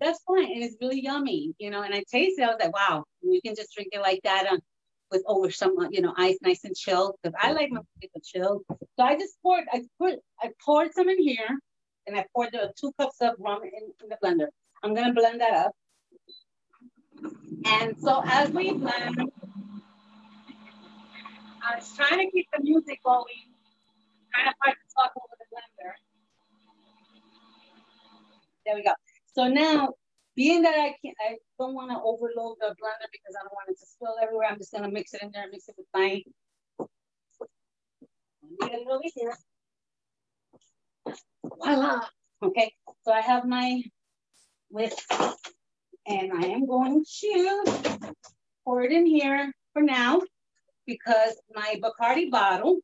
That's 0.00 0.20
fine. 0.26 0.44
And 0.44 0.62
it's 0.62 0.76
really 0.80 1.02
yummy, 1.02 1.54
you 1.58 1.70
know. 1.70 1.82
And 1.82 1.94
I 1.94 2.04
tasted 2.10 2.42
it, 2.42 2.44
I 2.44 2.48
was 2.48 2.56
like, 2.60 2.74
wow, 2.74 3.04
you 3.22 3.40
can 3.44 3.54
just 3.54 3.74
drink 3.74 3.90
it 3.92 4.00
like 4.00 4.20
that 4.24 4.46
um, 4.46 4.60
with 5.10 5.22
over 5.26 5.50
some, 5.50 5.76
you 5.90 6.00
know, 6.00 6.14
ice 6.16 6.38
nice 6.42 6.64
and 6.64 6.74
chilled. 6.74 7.16
Because 7.22 7.38
I 7.40 7.52
like 7.52 7.70
my 7.70 7.80
people 8.00 8.20
chilled. 8.24 8.62
So 8.68 9.04
I 9.04 9.16
just 9.16 9.34
poured, 9.42 9.64
I 9.72 9.82
put, 9.98 10.18
I 10.40 10.50
poured 10.64 10.92
some 10.94 11.08
in 11.08 11.22
here 11.22 11.58
and 12.06 12.16
I 12.16 12.24
poured 12.34 12.52
the 12.52 12.72
two 12.78 12.92
cups 12.98 13.16
of 13.20 13.34
rum 13.38 13.62
in, 13.62 13.92
in 14.02 14.08
the 14.08 14.16
blender. 14.22 14.48
I'm 14.82 14.94
gonna 14.94 15.12
blend 15.12 15.40
that 15.40 15.52
up. 15.52 15.72
And 17.66 17.96
so 17.98 18.22
as 18.26 18.50
we 18.50 18.72
blend, 18.72 19.30
I 21.66 21.76
was 21.76 21.96
trying 21.96 22.18
to 22.18 22.30
keep 22.30 22.46
the 22.56 22.62
music 22.62 23.00
going 23.04 23.24
kind 24.34 24.48
of 24.48 24.54
hard 24.60 24.76
to 24.76 24.94
talk 24.94 25.12
over 25.16 25.34
the 25.38 25.46
blender. 25.54 25.92
There 28.66 28.74
we 28.74 28.82
go. 28.82 28.92
So 29.34 29.48
now, 29.48 29.90
being 30.36 30.62
that 30.62 30.74
I 30.74 30.94
can't, 31.04 31.16
I 31.20 31.36
don't 31.58 31.74
want 31.74 31.90
to 31.90 31.96
overload 31.96 32.56
the 32.60 32.66
blender 32.66 33.08
because 33.10 33.34
I 33.38 33.42
don't 33.42 33.52
want 33.52 33.68
it 33.68 33.78
to 33.80 33.86
spill 33.86 34.16
everywhere. 34.22 34.46
I'm 34.48 34.58
just 34.58 34.72
gonna 34.72 34.90
mix 34.90 35.12
it 35.14 35.22
in 35.22 35.30
there, 35.32 35.42
and 35.42 35.52
mix 35.52 35.68
it 35.68 35.74
with 35.76 35.86
my. 35.92 36.22
Get 38.60 38.72
it 38.72 38.86
over 38.88 39.02
here. 39.14 39.36
Voila. 41.44 42.00
Okay, 42.42 42.72
so 43.04 43.12
I 43.12 43.20
have 43.20 43.44
my 43.44 43.82
whisk, 44.70 45.12
and 46.06 46.32
I 46.32 46.46
am 46.46 46.66
going 46.66 47.04
to 47.20 47.96
pour 48.64 48.82
it 48.82 48.92
in 48.92 49.06
here 49.06 49.52
for 49.72 49.82
now 49.82 50.20
because 50.86 51.40
my 51.54 51.80
Bacardi 51.82 52.30
bottle 52.30 52.80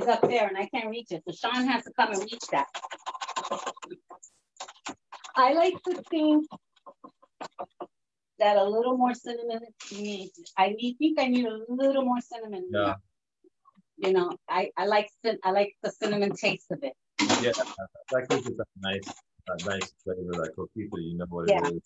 is 0.00 0.08
up 0.08 0.22
there 0.22 0.46
and 0.46 0.56
I 0.56 0.66
can't 0.66 0.90
reach 0.90 1.10
it. 1.10 1.22
So 1.26 1.34
Sean 1.34 1.66
has 1.66 1.84
to 1.84 1.92
come 1.92 2.12
and 2.12 2.20
reach 2.20 2.46
that. 2.52 2.66
I 5.36 5.52
like 5.52 5.74
to 5.84 6.02
think 6.10 6.46
that 8.38 8.56
a 8.56 8.64
little 8.64 8.96
more 8.96 9.14
cinnamon 9.14 9.60
needs. 9.92 10.52
I 10.56 10.70
need, 10.70 10.96
think 10.98 11.20
I 11.20 11.26
need 11.28 11.46
a 11.46 11.60
little 11.68 12.04
more 12.04 12.20
cinnamon. 12.20 12.68
Yeah. 12.72 12.94
You 13.96 14.12
know, 14.12 14.30
I, 14.48 14.70
I 14.78 14.86
like 14.86 15.10
I 15.44 15.50
like 15.50 15.76
the 15.82 15.90
cinnamon 15.90 16.34
taste 16.34 16.70
of 16.70 16.82
it. 16.82 16.94
Yeah, 17.42 17.52
that 18.12 18.28
gives 18.30 18.46
it 18.46 18.56
that 18.56 18.66
nice, 18.78 19.04
that 19.46 19.66
nice 19.66 19.92
flavor, 20.02 20.42
that 20.42 20.56
coquito. 20.56 20.96
You 20.98 21.18
know 21.18 21.26
what 21.28 21.50
yeah. 21.50 21.66
it 21.66 21.74
is. 21.74 21.82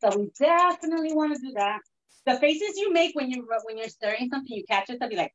So 0.00 0.16
we 0.16 0.30
definitely 0.38 1.14
want 1.14 1.34
to 1.34 1.40
do 1.40 1.52
that 1.56 1.80
the 2.26 2.38
faces 2.38 2.76
you 2.76 2.92
make 2.92 3.14
when 3.14 3.30
you 3.30 3.48
when 3.64 3.78
you're 3.78 3.88
stirring 3.88 4.28
something, 4.28 4.54
you 4.56 4.64
catch 4.68 4.90
it, 4.90 4.98
I'll 5.00 5.08
be 5.08 5.16
like, 5.16 5.32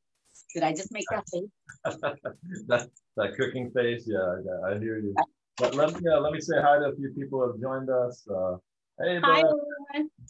did 0.54 0.62
I 0.62 0.72
just 0.72 0.92
make 0.92 1.06
that 1.10 1.24
face? 1.32 1.50
that 2.68 2.88
that 3.16 3.34
cooking 3.36 3.70
face, 3.70 4.04
yeah, 4.06 4.36
yeah, 4.44 4.68
I 4.68 4.78
hear 4.78 4.98
you. 4.98 5.14
But 5.56 5.74
let 5.74 5.92
me 5.94 6.08
uh, 6.08 6.20
let 6.20 6.32
me 6.32 6.40
say 6.40 6.56
hi 6.60 6.78
to 6.78 6.86
a 6.86 6.96
few 6.96 7.10
people 7.10 7.40
who 7.40 7.52
have 7.52 7.60
joined 7.60 7.90
us. 7.90 8.26
Uh, 8.28 8.56
hey, 9.00 9.18
hi, 9.22 9.42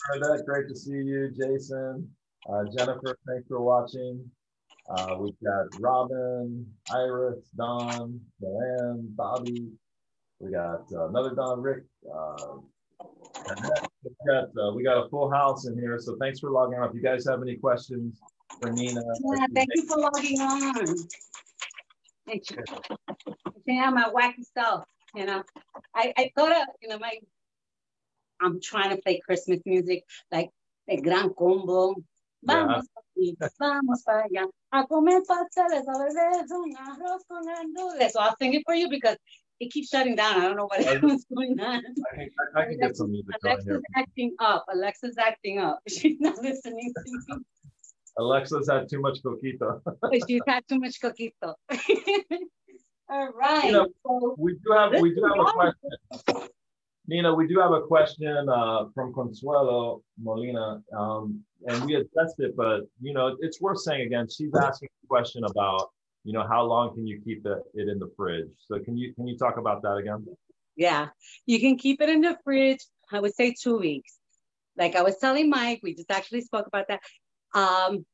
Bernadette, 0.08 0.46
great 0.46 0.68
to 0.68 0.76
see 0.76 0.92
you. 0.92 1.30
Jason, 1.30 2.08
uh, 2.48 2.64
Jennifer, 2.76 3.18
thanks 3.26 3.48
for 3.48 3.60
watching. 3.60 4.24
Uh, 4.88 5.16
we've 5.18 5.38
got 5.44 5.80
Robin, 5.80 6.66
Iris, 6.92 7.38
Don, 7.56 8.20
Joanne, 8.40 9.08
Bobby. 9.16 9.68
We 10.40 10.50
got 10.50 10.84
uh, 10.92 11.08
another 11.08 11.34
Don, 11.36 11.62
Rick, 11.62 11.84
uh, 12.12 12.56
we 14.04 14.10
got, 14.26 14.44
uh, 14.60 14.72
we 14.72 14.82
got 14.82 15.04
a 15.04 15.08
full 15.08 15.30
house 15.30 15.66
in 15.66 15.78
here, 15.78 15.98
so 15.98 16.16
thanks 16.20 16.40
for 16.40 16.50
logging 16.50 16.78
on. 16.78 16.88
If 16.88 16.94
you 16.94 17.02
guys 17.02 17.26
have 17.26 17.42
any 17.42 17.56
questions 17.56 18.20
for 18.60 18.70
Nina. 18.70 19.02
Yeah, 19.24 19.46
thank 19.54 19.68
you 19.74 19.86
for 19.86 19.98
logging 19.98 20.40
on. 20.40 20.86
Thank 22.26 22.50
you. 22.50 22.58
Yeah, 23.66 23.90
my 23.90 24.10
wacky 24.14 24.44
stuff, 24.44 24.84
you 25.14 25.26
know. 25.26 25.42
I, 25.94 26.12
I 26.16 26.32
thought 26.36 26.52
of, 26.52 26.68
you 26.80 26.88
know, 26.88 26.98
my, 26.98 27.18
I'm 28.40 28.60
trying 28.60 28.90
to 28.90 29.02
play 29.02 29.20
Christmas 29.24 29.60
music, 29.64 30.04
like 30.30 30.50
the 30.88 31.00
Gran 31.00 31.30
Combo. 31.30 31.94
Vamos 32.44 32.86
yeah. 33.14 33.48
vamos 33.60 34.02
para 34.02 34.24
allá, 34.24 34.48
a 34.72 34.86
comer 34.86 35.22
pasteles, 35.22 35.86
a 35.86 35.92
beber 35.92 36.44
un 36.50 36.76
arroz 36.76 37.22
con 37.28 37.44
gandules. 37.46 38.10
So 38.10 38.20
I'll 38.20 38.36
sing 38.36 38.54
it 38.54 38.62
for 38.64 38.74
you 38.74 38.88
because 38.88 39.16
it 39.62 39.70
keeps 39.70 39.90
shutting 39.90 40.16
down. 40.16 40.40
I 40.40 40.48
don't 40.48 40.56
know 40.56 40.66
what 40.66 40.80
is 40.80 41.24
going 41.34 41.60
on. 41.60 41.84
I, 42.16 42.22
I, 42.58 42.62
I 42.62 42.64
can 42.64 42.80
get 42.80 42.96
some 42.96 43.12
music 43.12 43.32
Alexa's 43.44 43.82
acting 43.94 44.34
up. 44.40 44.64
Alexa's 44.72 45.16
acting 45.18 45.60
up. 45.60 45.78
She's 45.88 46.18
not 46.20 46.36
listening 46.38 46.92
to 46.96 47.36
me. 47.36 47.44
Alexa's 48.18 48.68
had 48.68 48.88
too 48.90 49.00
much 49.00 49.22
coquito. 49.22 49.80
She's 50.28 50.42
had 50.46 50.64
too 50.68 50.80
much 50.80 51.00
coquito. 51.00 51.54
All 53.08 53.28
right. 53.32 53.66
You 53.66 53.72
know, 53.72 53.88
so 54.04 54.34
we 54.36 54.54
do 54.54 54.72
have 54.72 55.00
we 55.00 55.14
do 55.14 55.22
have 55.22 55.38
a 55.38 55.52
question. 55.52 56.48
Nina, 57.06 57.34
we 57.34 57.46
do 57.46 57.58
have 57.58 57.72
a 57.72 57.82
question 57.82 58.48
uh, 58.48 58.84
from 58.94 59.14
Consuelo 59.14 60.02
Molina, 60.20 60.82
um, 60.96 61.40
and 61.66 61.84
we 61.84 61.94
addressed 61.94 62.38
it, 62.38 62.54
but 62.56 62.82
you 63.00 63.14
know, 63.14 63.36
it's 63.40 63.60
worth 63.60 63.80
saying 63.80 64.02
again. 64.06 64.28
She's 64.28 64.52
asking 64.54 64.88
a 65.04 65.06
question 65.06 65.44
about 65.44 65.90
you 66.24 66.32
know 66.32 66.46
how 66.46 66.62
long 66.62 66.94
can 66.94 67.06
you 67.06 67.20
keep 67.24 67.44
it, 67.46 67.58
it 67.74 67.88
in 67.88 67.98
the 67.98 68.10
fridge 68.16 68.50
so 68.68 68.78
can 68.80 68.96
you 68.96 69.14
can 69.14 69.26
you 69.26 69.36
talk 69.36 69.56
about 69.56 69.82
that 69.82 69.96
again 69.96 70.24
yeah 70.76 71.08
you 71.46 71.60
can 71.60 71.76
keep 71.76 72.00
it 72.00 72.08
in 72.08 72.20
the 72.20 72.36
fridge 72.44 72.80
i 73.12 73.18
would 73.18 73.34
say 73.34 73.54
two 73.60 73.78
weeks 73.78 74.18
like 74.76 74.96
i 74.96 75.02
was 75.02 75.16
telling 75.18 75.50
mike 75.50 75.80
we 75.82 75.94
just 75.94 76.10
actually 76.10 76.40
spoke 76.40 76.66
about 76.66 76.86
that 76.88 77.00
um 77.54 78.04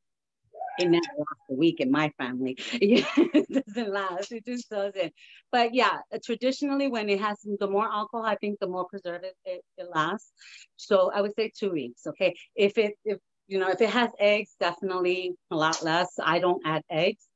it 0.78 0.88
never 0.88 1.04
lasts 1.18 1.50
a 1.50 1.54
week 1.54 1.80
in 1.80 1.90
my 1.90 2.10
family. 2.18 2.56
it 2.72 3.66
doesn't 3.66 3.92
last. 3.92 4.32
It 4.32 4.44
just 4.46 4.70
doesn't. 4.70 5.12
But 5.50 5.74
yeah, 5.74 5.98
traditionally, 6.24 6.88
when 6.88 7.08
it 7.08 7.20
has 7.20 7.38
the 7.58 7.66
more 7.66 7.86
alcohol, 7.86 8.24
I 8.24 8.36
think 8.36 8.60
the 8.60 8.68
more 8.68 8.86
preservative 8.86 9.34
it, 9.44 9.62
it 9.76 9.88
lasts. 9.92 10.32
So 10.76 11.10
I 11.12 11.20
would 11.20 11.34
say 11.34 11.50
two 11.58 11.72
weeks. 11.72 12.06
Okay. 12.06 12.36
If 12.54 12.78
it, 12.78 12.94
if, 13.04 13.18
you 13.48 13.58
know, 13.58 13.70
if 13.70 13.80
it 13.80 13.90
has 13.90 14.10
eggs, 14.20 14.54
definitely 14.60 15.34
a 15.50 15.56
lot 15.56 15.82
less. 15.82 16.14
I 16.22 16.38
don't 16.38 16.62
add 16.64 16.82
eggs. 16.90 17.26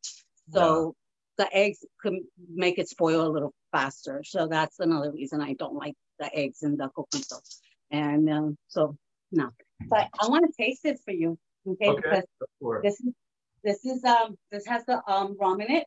So 0.53 0.95
yeah. 1.39 1.45
the 1.45 1.57
eggs 1.57 1.79
could 2.01 2.15
make 2.53 2.79
it 2.79 2.89
spoil 2.89 3.27
a 3.27 3.31
little 3.31 3.55
faster. 3.73 4.23
So 4.25 4.47
that's 4.47 4.79
another 4.81 5.11
reason 5.11 5.41
I 5.41 5.55
don't 5.55 5.75
like 5.75 5.95
the 6.19 6.35
eggs 6.35 6.63
in 6.63 6.77
the 6.77 6.91
coquito. 6.97 7.41
And 7.91 8.29
um, 8.31 8.59
so, 8.69 8.97
no. 9.31 9.51
But 9.89 10.09
I 10.21 10.29
want 10.29 10.45
to 10.47 10.63
taste 10.63 10.85
it 10.85 11.01
for 11.05 11.13
you. 11.13 11.39
Okay. 11.67 11.89
okay. 11.89 12.01
Because 12.03 12.25
this 12.83 13.01
is 13.01 13.13
this 13.65 13.85
is 13.85 14.05
um 14.05 14.37
this 14.51 14.67
has 14.67 14.85
the 14.87 15.01
um 15.09 15.37
rum 15.39 15.61
in 15.61 15.71
it. 15.71 15.87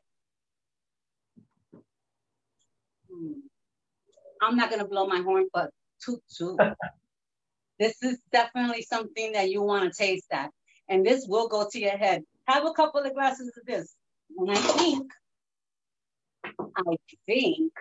Hmm. 3.12 3.34
I'm 4.42 4.56
not 4.56 4.70
gonna 4.70 4.88
blow 4.88 5.08
my 5.08 5.22
horn, 5.22 5.48
but 5.54 5.72
toot 6.02 6.22
toot. 6.36 6.60
this 7.80 8.02
is 8.02 8.20
definitely 8.32 8.84
something 8.84 9.34
that 9.34 9.50
you 9.50 9.62
want 9.62 9.92
to 9.92 9.98
taste 9.98 10.28
that. 10.32 10.52
And 10.88 11.06
this 11.06 11.26
will 11.28 11.48
go 11.48 11.68
to 11.70 11.80
your 11.80 11.98
head. 11.98 12.24
Have 12.48 12.66
a 12.66 12.74
couple 12.74 13.02
of 13.02 13.14
glasses 13.14 13.52
of 13.58 13.66
this. 13.66 13.96
And 14.38 14.52
I 14.52 14.56
think, 14.56 15.12
I 16.60 16.96
think 17.26 17.72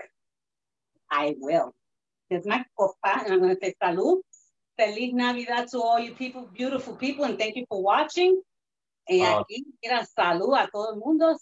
I 1.11 1.35
will. 1.38 1.74
Here's 2.28 2.46
my 2.46 2.64
copa, 2.76 3.22
and 3.24 3.33
I'm 3.33 3.40
gonna 3.40 3.57
say 3.61 3.74
salud. 3.83 4.20
Feliz 4.78 5.12
Navidad 5.14 5.68
to 5.68 5.78
all 5.78 6.00
you 6.00 6.14
people, 6.14 6.48
beautiful 6.52 6.96
people, 6.96 7.24
and 7.24 7.38
thank 7.38 7.57
you 7.57 7.64
for 7.68 7.83
watching. 7.83 8.40
Y 9.09 9.20
uh, 9.20 9.40
aquí, 9.40 9.64
mira, 9.83 10.07
salud 10.18 10.57
a 10.59 10.68
todo 10.72 10.94
el 10.94 10.96
mundo. 10.96 11.37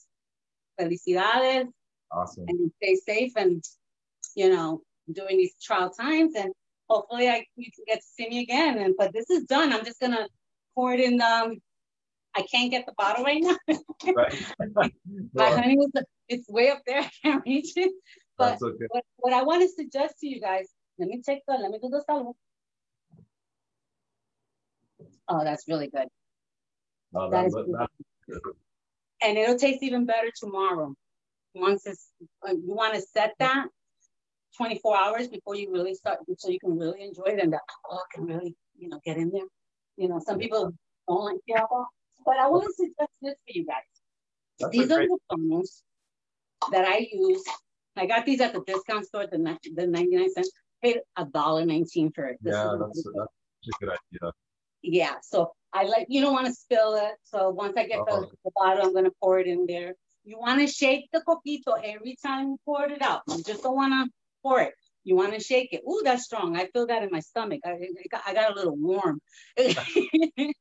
Felicidades. 0.78 1.68
Awesome. 2.10 2.44
And 2.48 2.72
stay 2.76 2.96
safe 2.96 3.32
and, 3.36 3.62
you 4.34 4.50
know, 4.50 4.82
during 5.10 5.38
these 5.38 5.54
trial 5.62 5.90
times. 5.90 6.34
And 6.34 6.52
hopefully 6.88 7.28
I 7.28 7.46
you 7.56 7.70
can 7.72 7.84
get 7.86 8.00
to 8.00 8.06
see 8.06 8.28
me 8.28 8.42
again. 8.42 8.78
And 8.78 8.94
but 8.98 9.12
this 9.12 9.30
is 9.30 9.44
done. 9.44 9.72
I'm 9.72 9.84
just 9.84 10.00
gonna 10.00 10.28
pour 10.74 10.92
it 10.92 11.00
in 11.00 11.20
um 11.22 11.58
I 12.34 12.42
can't 12.42 12.70
get 12.70 12.86
the 12.86 12.92
bottle 12.96 13.24
right 13.24 13.42
now. 13.42 13.56
right. 14.16 14.44
My 15.34 15.50
honey 15.50 15.76
was 15.76 15.90
it's 16.28 16.48
way 16.48 16.70
up 16.70 16.80
there. 16.86 17.00
I 17.02 17.10
can't 17.22 17.42
reach 17.46 17.76
it. 17.76 17.92
But 18.38 18.60
okay. 18.62 18.86
what, 18.88 19.04
what 19.18 19.32
I 19.32 19.42
want 19.42 19.62
to 19.62 19.68
suggest 19.68 20.14
to 20.20 20.26
you 20.26 20.40
guys, 20.40 20.66
let 20.98 21.08
me 21.08 21.20
take 21.24 21.40
the 21.46 21.54
let 21.54 21.70
me 21.70 21.78
do 21.80 21.88
the 21.88 22.02
salud. 22.08 22.34
Oh, 25.28 25.44
that's 25.44 25.68
really 25.68 25.88
good. 25.88 26.08
Oh, 27.14 27.30
that, 27.30 27.42
that 27.42 27.46
is 27.46 27.54
good. 27.54 28.40
And 29.22 29.38
it'll 29.38 29.58
taste 29.58 29.82
even 29.82 30.04
better 30.04 30.30
tomorrow. 30.34 30.94
Once 31.54 31.86
it's, 31.86 32.08
uh, 32.46 32.52
you 32.52 32.74
want 32.74 32.94
to 32.94 33.00
set 33.00 33.34
that 33.38 33.66
24 34.56 34.96
hours 34.96 35.28
before 35.28 35.54
you 35.54 35.70
really 35.70 35.94
start, 35.94 36.18
so 36.38 36.50
you 36.50 36.58
can 36.58 36.78
really 36.78 37.02
enjoy 37.02 37.24
it 37.26 37.40
and 37.40 37.52
the 37.52 37.58
alcohol 37.58 38.04
can 38.12 38.24
really, 38.24 38.56
you 38.76 38.88
know, 38.88 38.98
get 39.04 39.16
in 39.16 39.30
there. 39.30 39.46
You 39.96 40.08
know, 40.08 40.20
some 40.24 40.38
people 40.38 40.72
don't 41.06 41.24
like 41.24 41.36
the 41.46 41.54
alcohol, 41.54 41.88
but 42.24 42.36
I 42.36 42.48
want 42.48 42.64
to 42.64 42.72
suggest 42.74 43.12
this 43.20 43.34
for 43.34 43.52
you 43.52 43.66
guys. 43.66 43.76
That's 44.60 44.72
these 44.72 44.90
are 44.90 45.06
the 45.06 45.18
funnels 45.30 45.82
that 46.70 46.86
I 46.86 47.08
use. 47.12 47.44
I 47.96 48.06
got 48.06 48.24
these 48.24 48.40
at 48.40 48.52
the 48.52 48.62
discount 48.66 49.06
store, 49.06 49.26
the, 49.26 49.58
the 49.74 49.86
99 49.86 50.32
cents. 50.32 50.50
Paid 50.82 50.98
a 51.16 51.24
dollar 51.24 51.64
nineteen 51.64 52.10
for 52.10 52.24
it. 52.24 52.38
This 52.40 52.54
yeah, 52.54 52.74
that's, 52.76 53.04
that's 53.04 53.68
a 53.68 53.84
good 53.84 53.90
idea 53.90 54.32
yeah, 54.82 55.14
so 55.22 55.52
I 55.72 55.84
like, 55.84 56.06
you 56.08 56.20
don't 56.20 56.32
want 56.32 56.46
to 56.46 56.52
spill 56.52 56.94
it. 56.96 57.14
So 57.22 57.50
once 57.50 57.76
I 57.76 57.86
get 57.86 58.00
the, 58.06 58.12
uh-huh. 58.12 58.26
the 58.44 58.50
bottle, 58.54 58.86
I'm 58.86 58.92
going 58.92 59.04
to 59.04 59.12
pour 59.22 59.38
it 59.38 59.46
in 59.46 59.66
there. 59.66 59.94
You 60.24 60.38
want 60.38 60.60
to 60.60 60.66
shake 60.66 61.08
the 61.12 61.22
coquito 61.26 61.80
every 61.82 62.16
time 62.22 62.48
you 62.48 62.58
pour 62.64 62.84
it 62.86 63.02
out. 63.02 63.22
You 63.28 63.42
just 63.42 63.62
don't 63.62 63.74
want 63.74 63.92
to 63.92 64.12
pour 64.42 64.60
it. 64.60 64.74
You 65.04 65.16
want 65.16 65.34
to 65.34 65.40
shake 65.40 65.72
it. 65.72 65.82
Ooh, 65.88 66.00
that's 66.04 66.24
strong. 66.24 66.56
I 66.56 66.66
feel 66.72 66.86
that 66.86 67.02
in 67.02 67.10
my 67.10 67.20
stomach. 67.20 67.60
I, 67.64 67.70
I, 67.70 67.88
got, 68.10 68.22
I 68.26 68.34
got 68.34 68.52
a 68.52 68.54
little 68.54 68.76
warm. 68.76 69.20
I 69.58 70.52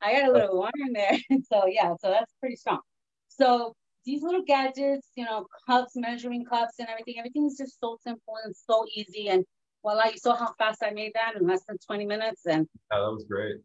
got 0.00 0.28
a 0.28 0.32
little 0.32 0.56
warm 0.56 0.72
in 0.76 0.92
there. 0.92 1.18
So 1.50 1.66
yeah, 1.66 1.94
so 2.00 2.10
that's 2.10 2.32
pretty 2.40 2.56
strong. 2.56 2.80
So 3.28 3.74
these 4.04 4.22
little 4.22 4.42
gadgets, 4.42 5.08
you 5.16 5.24
know, 5.24 5.46
cups, 5.66 5.92
measuring 5.96 6.44
cups 6.44 6.74
and 6.78 6.88
everything, 6.88 7.16
everything 7.18 7.46
is 7.46 7.56
just 7.58 7.78
so 7.78 7.98
simple 8.02 8.34
and 8.44 8.54
so 8.56 8.86
easy. 8.94 9.28
And 9.28 9.44
well, 9.82 10.00
you 10.10 10.18
saw 10.18 10.34
how 10.34 10.54
fast 10.58 10.82
I 10.82 10.90
made 10.90 11.12
that 11.14 11.36
in 11.38 11.46
less 11.46 11.62
than 11.68 11.76
20 11.86 12.06
minutes. 12.06 12.46
And 12.46 12.66
yeah, 12.90 13.00
that 13.00 13.12
was 13.12 13.24
great. 13.28 13.56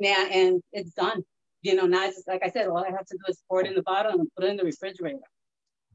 Yeah, 0.00 0.28
and 0.32 0.62
it's 0.72 0.92
done. 0.92 1.22
You 1.60 1.74
know, 1.74 1.86
now 1.86 2.06
just 2.06 2.26
like 2.26 2.42
I 2.42 2.50
said, 2.50 2.68
all 2.68 2.84
I 2.84 2.90
have 2.90 3.06
to 3.06 3.16
do 3.16 3.30
is 3.30 3.42
pour 3.48 3.60
it 3.60 3.66
in 3.66 3.74
the 3.74 3.82
bottle 3.82 4.12
and 4.12 4.28
put 4.34 4.44
it 4.44 4.50
in 4.50 4.56
the 4.56 4.64
refrigerator. 4.64 5.18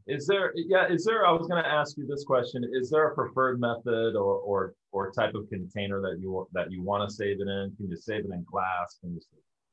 Is 0.08 0.26
there, 0.26 0.54
yeah, 0.56 0.88
is 0.88 1.04
there, 1.04 1.28
I 1.28 1.32
was 1.32 1.48
going 1.48 1.62
to 1.62 1.70
ask 1.70 1.98
you 1.98 2.08
this 2.08 2.24
question. 2.24 2.64
Is 2.72 2.90
there 2.90 3.08
a 3.08 3.16
preferred 3.16 3.60
method 3.60 4.16
or, 4.16 4.40
or, 4.40 4.74
or 4.94 5.12
type 5.12 5.36
of 5.36 5.50
container 5.50 6.02
that 6.02 6.20
you, 6.22 6.48
that 6.54 6.72
you 6.72 6.82
want 6.82 7.08
to 7.08 7.14
save 7.14 7.42
it 7.42 7.48
in? 7.48 7.74
Can 7.76 7.90
you 7.90 7.98
save 7.98 8.24
it 8.24 8.32
in 8.32 8.46
glass? 8.50 8.98
Can 9.02 9.14
you, 9.16 9.22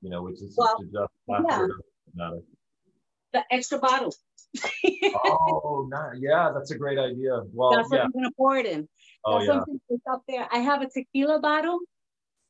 you 0.03 0.11
know, 0.11 0.23
which 0.23 0.43
is 0.43 0.55
well, 0.57 0.77
just 0.81 0.93
yeah. 1.29 1.67
matter? 2.15 2.41
The 3.33 3.45
extra 3.53 3.79
bottle. 3.79 4.13
oh, 5.25 5.87
not, 5.89 6.19
yeah, 6.19 6.51
that's 6.53 6.73
a 6.73 6.79
great 6.79 6.99
idea. 6.99 7.43
Well, 7.53 7.77
that's 7.77 7.89
yeah. 7.93 7.99
what 7.99 8.05
I'm 8.05 8.11
going 8.11 8.25
to 8.25 8.35
pour 8.37 8.57
it 8.57 8.67
in. 8.67 8.89
Oh, 9.25 9.41
yeah. 9.41 9.47
something 9.47 9.81
up 10.11 10.23
there. 10.29 10.49
I 10.53 10.59
have 10.59 10.83
a 10.83 10.89
tequila 10.89 11.41
bottle 11.41 11.79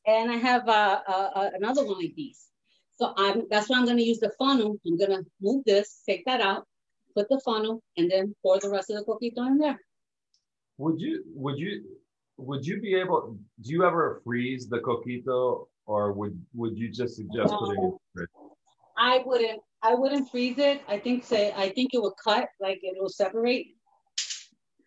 and 0.07 0.31
I 0.31 0.35
have 0.35 0.67
uh, 0.67 1.01
uh, 1.07 1.49
another 1.53 1.85
one 1.85 1.99
like 1.99 2.13
these. 2.15 2.45
So 2.97 3.13
I'm, 3.15 3.43
that's 3.49 3.69
why 3.69 3.77
I'm 3.77 3.85
going 3.85 3.97
to 3.97 4.03
use 4.03 4.19
the 4.19 4.31
funnel. 4.39 4.77
I'm 4.85 4.97
going 4.97 5.11
to 5.11 5.25
move 5.41 5.65
this, 5.65 6.01
take 6.07 6.25
that 6.25 6.41
out, 6.41 6.65
put 7.15 7.27
the 7.29 7.39
funnel, 7.43 7.81
and 7.97 8.11
then 8.11 8.35
pour 8.41 8.59
the 8.59 8.69
rest 8.69 8.89
of 8.89 8.97
the 8.97 9.03
coquito 9.05 9.47
in 9.47 9.57
there. 9.57 9.79
Would 10.77 10.99
you, 10.99 11.23
would 11.33 11.57
you, 11.57 11.83
would 12.37 12.65
you 12.65 12.81
be 12.81 12.95
able, 12.95 13.37
do 13.61 13.71
you 13.71 13.85
ever 13.85 14.21
freeze 14.23 14.67
the 14.67 14.79
coquito 14.79 15.67
or 15.85 16.11
would, 16.11 16.37
would 16.53 16.77
you 16.77 16.89
just 16.89 17.15
suggest 17.15 17.51
no, 17.51 17.59
putting 17.59 17.75
it 17.75 17.85
in 17.85 17.91
the 17.91 17.97
fridge? 18.13 18.29
I 18.97 19.23
wouldn't, 19.25 19.61
I 19.81 19.93
wouldn't 19.93 20.29
freeze 20.29 20.57
it. 20.57 20.81
I 20.87 20.99
think 20.99 21.23
say, 21.23 21.53
I 21.55 21.69
think 21.69 21.93
it 21.93 22.01
would 22.01 22.13
cut, 22.21 22.49
like 22.59 22.79
it 22.81 22.95
will 22.99 23.09
separate. 23.09 23.67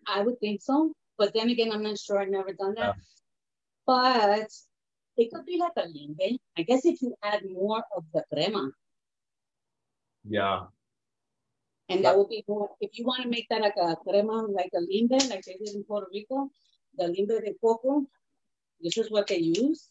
I 0.07 0.23
would 0.23 0.39
think 0.41 0.61
so. 0.63 0.93
But 1.17 1.35
then 1.35 1.51
again, 1.51 1.73
I'm 1.73 1.83
not 1.83 1.99
sure. 1.99 2.21
I've 2.21 2.29
never 2.29 2.53
done 2.53 2.75
that. 2.77 2.95
Yeah. 2.97 3.03
But 3.87 4.49
it 5.17 5.33
could 5.33 5.47
be 5.47 5.59
like 5.59 5.73
a 5.77 5.89
limbe. 5.89 6.39
I 6.57 6.63
guess 6.63 6.85
if 6.85 7.03
you 7.03 7.15
add 7.23 7.43
more 7.51 7.83
of 7.97 8.05
the 8.13 8.25
crema. 8.33 8.71
Yeah. 10.29 10.67
And 11.89 12.05
that 12.05 12.17
would 12.17 12.29
be 12.29 12.45
more, 12.47 12.71
if 12.81 12.99
you 12.99 13.05
want 13.07 13.23
to 13.23 13.29
make 13.29 13.47
that 13.49 13.63
like 13.63 13.77
a 13.81 13.97
crema, 13.97 14.47
like 14.47 14.71
a 14.75 14.81
limbe, 14.81 15.31
like 15.31 15.45
they 15.45 15.55
did 15.55 15.75
in 15.75 15.85
Puerto 15.85 16.07
Rico, 16.13 16.51
the 16.97 17.05
limbe 17.05 17.29
de 17.45 17.55
coco, 17.63 18.05
this 18.81 18.99
is 18.99 19.11
what 19.11 19.27
they 19.27 19.39
use. 19.39 19.89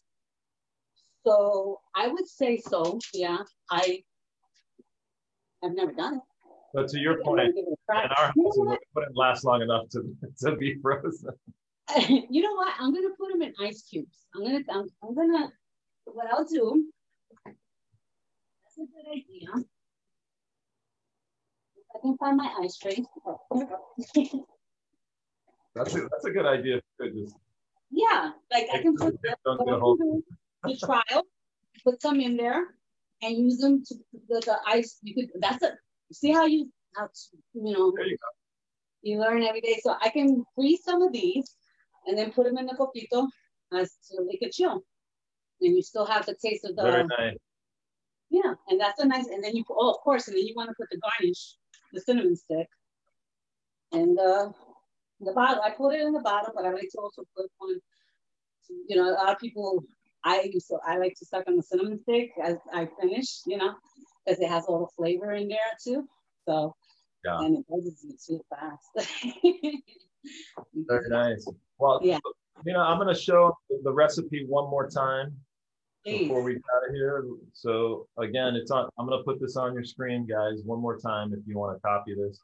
So 1.26 1.80
I 1.94 2.08
would 2.08 2.28
say 2.28 2.58
so. 2.58 2.98
Yeah. 3.12 3.38
I, 3.70 4.04
I've 5.62 5.74
never 5.74 5.92
done 5.92 6.14
it. 6.14 6.20
But 6.72 6.88
to 6.88 6.98
your 6.98 7.22
point, 7.22 7.56
in 7.56 7.64
our 7.88 8.26
house, 8.26 8.34
it 8.36 8.80
wouldn't 8.94 9.16
last 9.16 9.44
long 9.44 9.62
enough 9.62 9.88
to, 9.90 10.14
to 10.40 10.56
be 10.56 10.76
frozen. 10.80 11.30
you 12.08 12.42
know 12.42 12.54
what? 12.54 12.74
I'm 12.78 12.92
gonna 12.94 13.08
put 13.18 13.30
them 13.32 13.42
in 13.42 13.54
ice 13.60 13.82
cubes. 13.82 14.26
I'm 14.34 14.44
gonna, 14.44 14.60
I'm, 14.70 14.86
I'm 15.02 15.14
gonna, 15.14 15.50
what 16.04 16.26
I'll 16.30 16.44
do. 16.44 16.84
That's 17.46 18.78
a 18.78 18.80
good 18.80 19.10
idea. 19.10 19.64
I 21.98 22.00
can 22.00 22.16
find 22.18 22.36
my 22.36 22.54
ice 22.62 22.76
tray. 22.76 23.04
that's 25.74 25.94
a, 25.94 26.00
that's 26.10 26.24
a 26.26 26.30
good 26.30 26.46
idea. 26.46 26.80
Just 27.00 27.34
yeah, 27.90 28.30
like 28.52 28.66
I 28.72 28.82
can 28.82 28.96
put 28.96 29.20
the, 29.22 29.34
the 30.64 30.76
trial, 30.76 31.22
put 31.84 32.00
some 32.02 32.20
in 32.20 32.36
there, 32.36 32.66
and 33.22 33.36
use 33.36 33.58
them 33.58 33.82
to 33.86 33.94
the, 34.28 34.40
the 34.44 34.58
ice. 34.66 34.98
You 35.02 35.14
could. 35.14 35.30
That's 35.40 35.62
a 35.62 35.72
see 36.12 36.32
how 36.32 36.46
you 36.46 36.70
how 36.96 37.08
you 37.54 37.72
know 37.72 37.92
you, 37.98 38.16
you, 39.02 39.20
learn 39.20 39.42
every 39.42 39.60
day. 39.60 39.78
So 39.82 39.96
I 40.00 40.10
can 40.10 40.44
freeze 40.54 40.84
some 40.84 41.02
of 41.02 41.12
these 41.12 41.56
and 42.06 42.16
then 42.16 42.32
put 42.32 42.44
them 42.44 42.58
in 42.58 42.66
the 42.66 42.74
coquito 42.74 43.26
as 43.72 43.92
to 44.10 44.24
make 44.24 44.42
it 44.42 44.52
chill. 44.52 44.82
And 45.60 45.76
you 45.76 45.82
still 45.82 46.06
have 46.06 46.26
the 46.26 46.34
taste 46.34 46.64
of 46.64 46.76
the 46.76 46.82
very 46.82 47.04
nice. 47.04 47.36
Yeah, 48.30 48.54
and 48.68 48.78
that's 48.78 49.00
a 49.00 49.06
nice. 49.06 49.26
And 49.26 49.42
then 49.42 49.56
you 49.56 49.64
oh 49.70 49.94
of 49.94 50.00
course, 50.00 50.28
and 50.28 50.36
then 50.36 50.46
you 50.46 50.54
want 50.54 50.68
to 50.68 50.74
put 50.78 50.88
the 50.90 51.00
garnish, 51.00 51.56
the 51.92 52.00
cinnamon 52.00 52.36
stick, 52.36 52.68
and 53.92 54.18
uh, 54.18 54.50
the 55.20 55.32
bottom, 55.32 55.60
I 55.64 55.70
put 55.70 55.94
it 55.94 56.00
in 56.00 56.12
the 56.12 56.20
bottom, 56.20 56.52
but 56.54 56.64
I 56.64 56.72
like 56.72 56.88
to 56.92 56.98
also 56.98 57.22
put 57.36 57.50
one. 57.58 57.78
You 58.86 58.96
know, 58.96 59.10
a 59.10 59.12
lot 59.12 59.32
of 59.32 59.38
people. 59.38 59.84
I 60.24 60.50
used 60.52 60.68
to. 60.68 60.78
I 60.84 60.98
like 60.98 61.14
to 61.18 61.24
suck 61.24 61.44
on 61.48 61.56
the 61.56 61.62
cinnamon 61.62 61.98
stick 61.98 62.30
as 62.42 62.56
I 62.72 62.88
finish. 63.00 63.40
You 63.46 63.58
know, 63.58 63.74
because 64.24 64.40
it 64.40 64.48
has 64.48 64.66
a 64.66 64.70
little 64.70 64.92
flavor 64.96 65.32
in 65.32 65.48
there 65.48 65.58
too. 65.82 66.06
So 66.46 66.74
yeah. 67.24 67.38
and 67.38 67.58
it 67.58 67.66
doesn't 67.68 67.96
eat 68.04 68.20
too 68.26 68.40
fast. 68.50 69.10
Very 70.74 71.08
nice. 71.08 71.48
Well, 71.78 72.00
yeah. 72.02 72.18
You 72.64 72.72
know, 72.72 72.80
I'm 72.80 72.98
going 72.98 73.14
to 73.14 73.20
show 73.20 73.56
the 73.84 73.92
recipe 73.92 74.44
one 74.46 74.68
more 74.68 74.88
time. 74.88 75.36
Before 76.10 76.42
we 76.42 76.54
get 76.54 76.62
out 76.76 76.88
of 76.88 76.94
here. 76.94 77.24
So 77.52 78.06
again, 78.18 78.56
it's 78.56 78.70
on. 78.70 78.88
I'm 78.98 79.06
going 79.06 79.18
to 79.18 79.24
put 79.24 79.40
this 79.40 79.56
on 79.56 79.74
your 79.74 79.84
screen, 79.84 80.26
guys, 80.26 80.62
one 80.64 80.80
more 80.80 80.98
time 80.98 81.32
if 81.32 81.40
you 81.46 81.58
want 81.58 81.76
to 81.76 81.80
copy 81.80 82.14
this. 82.14 82.40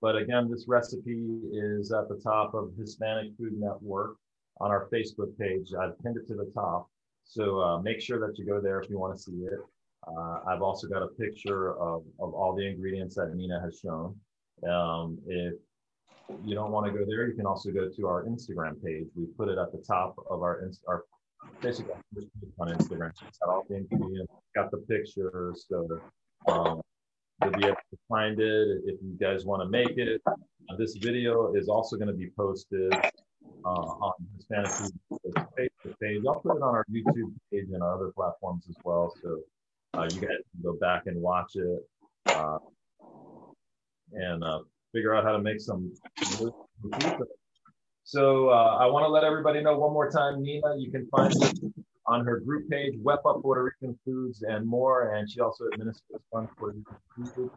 But 0.00 0.16
again, 0.16 0.48
this 0.50 0.66
recipe 0.68 1.40
is 1.52 1.92
at 1.92 2.08
the 2.08 2.20
top 2.22 2.54
of 2.54 2.72
Hispanic 2.78 3.32
Food 3.36 3.54
Network 3.58 4.16
on 4.60 4.70
our 4.70 4.88
Facebook 4.92 5.36
page. 5.38 5.72
I've 5.74 5.98
pinned 6.02 6.16
it 6.16 6.26
to 6.28 6.34
the 6.34 6.50
top. 6.54 6.88
So 7.24 7.60
uh, 7.60 7.80
make 7.80 8.00
sure 8.00 8.18
that 8.20 8.38
you 8.38 8.46
go 8.46 8.60
there 8.60 8.80
if 8.80 8.88
you 8.88 8.98
want 8.98 9.16
to 9.16 9.22
see 9.22 9.32
it. 9.32 9.58
Uh, 10.06 10.38
I've 10.46 10.62
also 10.62 10.86
got 10.86 11.02
a 11.02 11.08
picture 11.08 11.72
of, 11.78 12.04
of 12.20 12.32
all 12.32 12.54
the 12.56 12.66
ingredients 12.66 13.16
that 13.16 13.34
Nina 13.34 13.60
has 13.60 13.78
shown. 13.78 14.14
Um, 14.68 15.18
if 15.26 15.54
you 16.44 16.54
don't 16.54 16.70
want 16.70 16.86
to 16.86 16.92
go 16.92 17.04
there, 17.06 17.26
you 17.26 17.34
can 17.34 17.46
also 17.46 17.70
go 17.70 17.88
to 17.88 18.06
our 18.06 18.24
Instagram 18.24 18.82
page. 18.82 19.08
We 19.14 19.26
put 19.26 19.48
it 19.48 19.58
at 19.58 19.72
the 19.72 19.78
top 19.78 20.14
of 20.30 20.42
our, 20.42 20.70
our 20.86 21.04
basically 21.60 21.94
on 22.58 22.68
Instagram. 22.68 23.12
Got 23.40 23.48
all 23.48 23.64
the 23.68 23.76
ingredients, 23.76 24.32
got 24.54 24.70
the 24.70 24.78
pictures, 24.78 25.66
so 25.68 26.00
um, 26.48 26.80
you'll 27.42 27.52
be 27.52 27.66
able 27.66 27.76
to 27.76 27.98
find 28.08 28.40
it 28.40 28.82
if 28.86 29.00
you 29.02 29.16
guys 29.20 29.44
want 29.44 29.62
to 29.62 29.68
make 29.68 29.96
it. 29.96 30.20
Uh, 30.26 30.76
this 30.76 30.96
video 30.96 31.54
is 31.54 31.68
also 31.68 31.96
going 31.96 32.08
to 32.08 32.14
be 32.14 32.30
posted 32.36 32.92
uh, 33.64 33.68
on 33.68 34.12
Hispanic 34.36 34.70
Facebook 35.10 35.98
page. 36.00 36.22
I'll 36.26 36.40
put 36.40 36.56
it 36.56 36.62
on 36.62 36.74
our 36.74 36.84
YouTube 36.90 37.32
page 37.52 37.66
and 37.72 37.82
our 37.82 37.94
other 37.94 38.12
platforms 38.14 38.64
as 38.68 38.76
well, 38.84 39.14
so 39.22 39.40
uh, 39.94 40.08
you 40.12 40.20
guys 40.20 40.38
can 40.52 40.62
go 40.62 40.74
back 40.74 41.06
and 41.06 41.20
watch 41.20 41.52
it 41.54 41.88
uh, 42.26 42.58
and 44.12 44.44
uh, 44.44 44.60
figure 44.92 45.14
out 45.14 45.24
how 45.24 45.32
to 45.32 45.42
make 45.42 45.60
some. 45.60 45.92
So 48.08 48.48
uh, 48.48 48.78
I 48.80 48.86
want 48.86 49.04
to 49.04 49.10
let 49.10 49.22
everybody 49.22 49.60
know 49.60 49.76
one 49.76 49.92
more 49.92 50.10
time, 50.10 50.42
Nina, 50.42 50.76
you 50.78 50.90
can 50.90 51.06
find 51.08 51.30
it 51.30 51.60
on 52.06 52.24
her 52.24 52.40
group 52.40 52.66
page, 52.70 52.94
Wepa 53.02 53.42
Puerto 53.42 53.62
Rican 53.62 53.98
Foods 54.02 54.42
and 54.48 54.66
more. 54.66 55.14
And 55.14 55.30
she 55.30 55.40
also 55.40 55.64
administers 55.74 56.18
funds 56.32 56.50
for 56.58 56.74
food. 57.34 57.50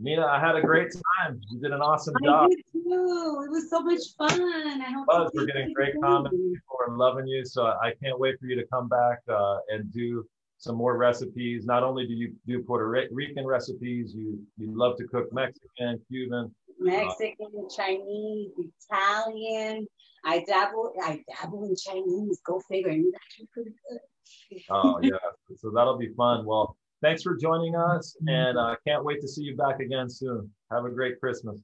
Nina, 0.00 0.26
I 0.26 0.40
had 0.40 0.56
a 0.56 0.60
great 0.60 0.90
time. 0.90 1.40
You 1.50 1.60
did 1.60 1.70
an 1.70 1.82
awesome 1.82 2.14
I 2.20 2.26
job. 2.26 2.50
Did 2.50 2.64
too. 2.72 3.44
It 3.46 3.50
was 3.52 3.70
so 3.70 3.80
much 3.80 4.00
fun. 4.18 4.82
I 4.82 4.90
hope 4.90 5.06
Buzz, 5.06 5.30
we're 5.34 5.46
getting 5.46 5.72
great 5.72 5.94
comments. 6.02 6.36
People 6.36 6.76
are 6.88 6.96
loving 6.96 7.28
you. 7.28 7.44
So 7.44 7.66
I 7.66 7.92
can't 8.02 8.18
wait 8.18 8.40
for 8.40 8.46
you 8.46 8.56
to 8.56 8.66
come 8.72 8.88
back 8.88 9.20
uh, 9.32 9.58
and 9.68 9.92
do 9.92 10.26
some 10.58 10.74
more 10.74 10.96
recipes. 10.96 11.64
Not 11.64 11.84
only 11.84 12.08
do 12.08 12.14
you 12.14 12.34
do 12.44 12.60
Puerto 12.64 12.88
Rican 12.88 13.46
recipes, 13.46 14.14
you 14.16 14.44
you 14.58 14.76
love 14.76 14.96
to 14.96 15.06
cook 15.06 15.32
Mexican, 15.32 16.00
Cuban, 16.08 16.52
Mexican, 16.80 17.68
Chinese, 17.74 18.50
Italian. 18.90 19.86
I 20.24 20.44
dabble. 20.46 20.92
I 21.02 21.22
dabble 21.28 21.64
in 21.64 21.74
Chinese. 21.76 22.40
Go 22.44 22.60
figure. 22.68 22.90
And 22.90 23.14
actually 23.14 23.48
pretty 23.52 23.70
good. 23.88 24.62
oh 24.70 24.98
yeah, 25.02 25.10
so 25.56 25.70
that'll 25.74 25.98
be 25.98 26.12
fun. 26.16 26.44
Well, 26.44 26.76
thanks 27.02 27.22
for 27.22 27.36
joining 27.36 27.76
us, 27.76 28.16
and 28.26 28.58
I 28.58 28.72
uh, 28.72 28.76
can't 28.86 29.04
wait 29.04 29.20
to 29.20 29.28
see 29.28 29.42
you 29.42 29.56
back 29.56 29.80
again 29.80 30.08
soon. 30.10 30.50
Have 30.70 30.84
a 30.84 30.90
great 30.90 31.20
Christmas. 31.20 31.60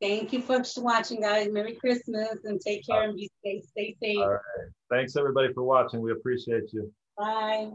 Thank 0.00 0.32
you 0.32 0.42
for 0.42 0.62
watching, 0.78 1.20
guys. 1.20 1.48
Merry 1.50 1.74
Christmas 1.74 2.44
and 2.44 2.60
take 2.60 2.86
care 2.86 3.04
and 3.04 3.16
be 3.16 3.30
safe. 3.44 3.64
Stay 3.64 3.96
safe. 4.02 4.18
All 4.18 4.30
right. 4.32 4.40
Thanks 4.90 5.16
everybody 5.16 5.52
for 5.54 5.62
watching. 5.62 6.00
We 6.00 6.12
appreciate 6.12 6.72
you. 6.72 6.92
Bye. 7.16 7.70